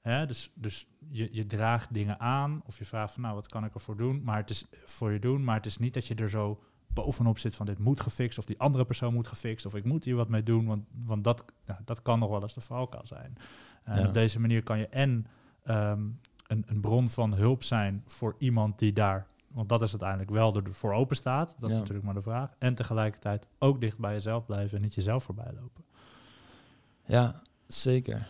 [0.00, 3.64] hè, dus, dus je, je draagt dingen aan of je vraagt van, nou, wat kan
[3.64, 4.22] ik ervoor doen?
[4.22, 6.62] Maar het is voor je doen, maar het is niet dat je er zo
[6.92, 10.04] bovenop zit van dit moet gefixt of die andere persoon moet gefixt of ik moet
[10.04, 11.44] hier wat mee doen, want, want dat,
[11.84, 13.36] dat kan nog wel eens de valkuil zijn.
[13.86, 14.06] Ja.
[14.06, 15.26] op deze manier kan je en
[15.64, 16.08] ehm,
[16.46, 20.56] een, een bron van hulp zijn voor iemand die daar, want dat is uiteindelijk wel
[20.56, 21.80] ervoor open staat, dat is Ja.
[21.80, 25.52] natuurlijk maar de vraag, en tegelijkertijd ook dicht bij jezelf blijven en niet jezelf voorbij
[25.60, 25.84] lopen.
[27.04, 28.28] Ja, zeker.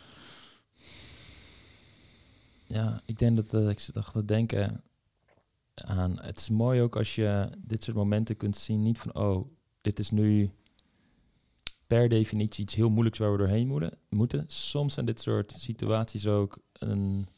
[2.66, 4.82] Ja, ik denk dat eh, ik zit echt te denken
[5.74, 6.18] aan.
[6.20, 8.82] Het is mooi ook als je dit soort momenten kunt zien.
[8.82, 9.46] Niet van, oh,
[9.80, 10.50] dit is nu
[11.86, 13.92] per definitie iets heel moeilijks waar we doorheen moeten.
[14.08, 14.44] moeten.
[14.48, 17.28] Soms zijn dit soort situaties ook een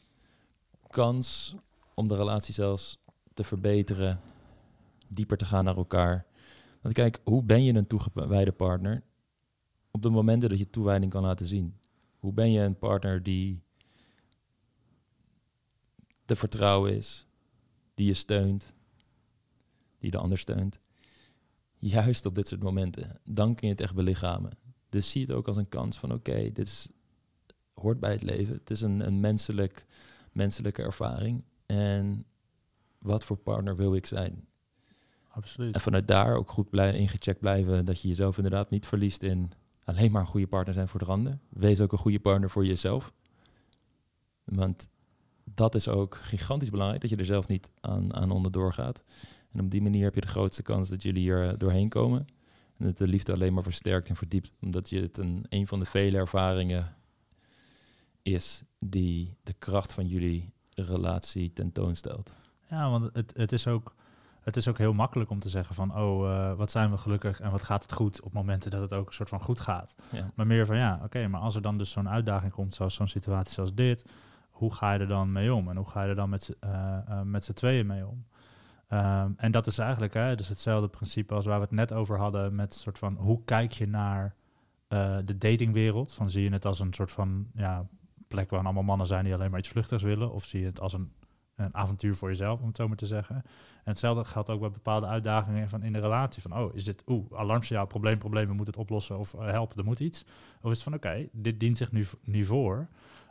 [0.89, 1.55] kans
[1.93, 2.97] om de relatie zelfs
[3.33, 4.19] te verbeteren,
[5.07, 6.25] dieper te gaan naar elkaar.
[6.81, 9.03] Want kijk, hoe ben je een toegewijde partner?
[9.93, 11.77] op de momenten dat je toewijding kan laten zien.
[12.19, 13.61] Hoe ben je een partner die
[16.25, 17.27] te vertrouwen is,
[17.93, 18.73] die je steunt,
[19.99, 20.79] die de ander steunt.
[21.77, 24.51] Juist op dit soort momenten, dan kun je het echt belichamen.
[24.89, 26.89] Dus zie het ook als een kans van oké, dit is,
[27.73, 28.55] hoort bij het leven.
[28.55, 29.85] Het is een, een menselijk,
[30.31, 31.43] menselijke ervaring.
[31.65, 32.25] En
[33.03, 34.47] wat voor partner wil ik zijn?
[35.29, 35.75] Absoluut.
[35.75, 39.51] En vanuit daar ook goed blij, ingecheckt blijven dat je jezelf inderdaad niet verliest in
[39.83, 41.37] alleen maar een goede partner zijn voor de ander.
[41.49, 43.13] Wees ook een goede partner voor jezelf.
[44.43, 44.89] Want
[45.43, 49.03] dat is ook gigantisch belangrijk, dat je er zelf niet aan, aan onderdoor gaat.
[49.51, 52.27] En op die manier heb je de grootste kans dat jullie hier eh, doorheen komen.
[52.77, 54.53] En dat de liefde alleen maar versterkt en verdiept.
[54.61, 56.95] Omdat je het een, een van de vele ervaringen
[58.21, 62.31] is die de kracht van jullie relatie tentoonstelt.
[62.73, 63.95] Ja, want het, het, is ook,
[64.41, 67.39] het is ook heel makkelijk om te zeggen van, oh, eh, wat zijn we gelukkig
[67.39, 69.95] en wat gaat het goed op momenten dat het ook een soort van goed gaat.
[70.11, 70.25] Ja.
[70.35, 73.07] Maar meer van, ja, oké, maar als er dan dus zo'n uitdaging komt, zoals zo'n
[73.07, 74.05] situatie zoals dit,
[74.49, 75.69] hoe ga je er dan mee om?
[75.69, 78.25] En hoe ga je er dan met, z'n- eh, met z'n tweeën mee om?
[78.87, 82.17] Ehm, en dat is eigenlijk hè, dus hetzelfde principe als waar we het net over
[82.17, 84.35] hadden met soort van, hoe kijk je naar
[85.25, 86.13] de datingwereld?
[86.13, 87.87] Van zie je het als een soort van, ja,
[88.27, 90.31] plek waar allemaal mannen zijn die alleen maar iets vluchtigs willen?
[90.31, 91.11] Of zie je het als een
[91.55, 93.35] een avontuur voor jezelf, om het zo maar te zeggen.
[93.35, 96.41] En hetzelfde geldt ook bij bepaalde uitdagingen van in de relatie.
[96.41, 99.77] Van, oh, is dit, oeh, alarmsignaal, probleem, probleem, we moeten het oplossen of eh, helpen,
[99.77, 100.25] er moet iets.
[100.61, 102.87] Of is het van, oké, dit dient zich nu, nu voor.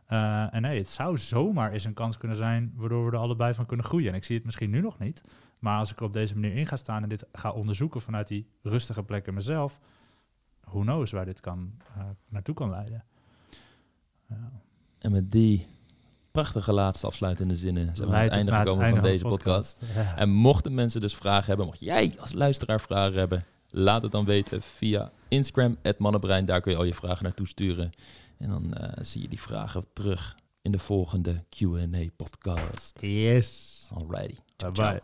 [0.07, 3.55] Eh, en nee, het zou zomaar eens een kans kunnen zijn waardoor we er allebei
[3.55, 4.09] van kunnen groeien.
[4.09, 5.25] En ik zie het misschien nu nog niet,
[5.59, 8.29] maar als ik er op deze manier in ga staan en dit ga onderzoeken vanuit
[8.29, 9.81] die rustige plek in mezelf,
[10.61, 13.05] who knows waar dit kan, eh, naartoe kan leiden.
[14.29, 14.51] Ja.
[14.99, 15.67] En met die
[16.33, 19.79] prachtige laatste afsluitende zinnen zijn we aan het einde gekomen van deze de podcast.
[19.95, 20.17] Ja.
[20.17, 24.25] En mochten mensen dus vragen hebben, mocht jij als luisteraar vragen hebben, laat het dan
[24.25, 26.45] weten via Instagram, mannenbrein.
[26.45, 27.93] Daar kun je al je vragen naartoe sturen.
[28.39, 32.99] En dan eh, zie je die vragen terug in de volgende Q&A podcast.
[33.01, 33.89] Yes.
[33.95, 34.35] Alrighty.
[34.57, 34.91] Bye ciao.
[34.91, 35.01] bye.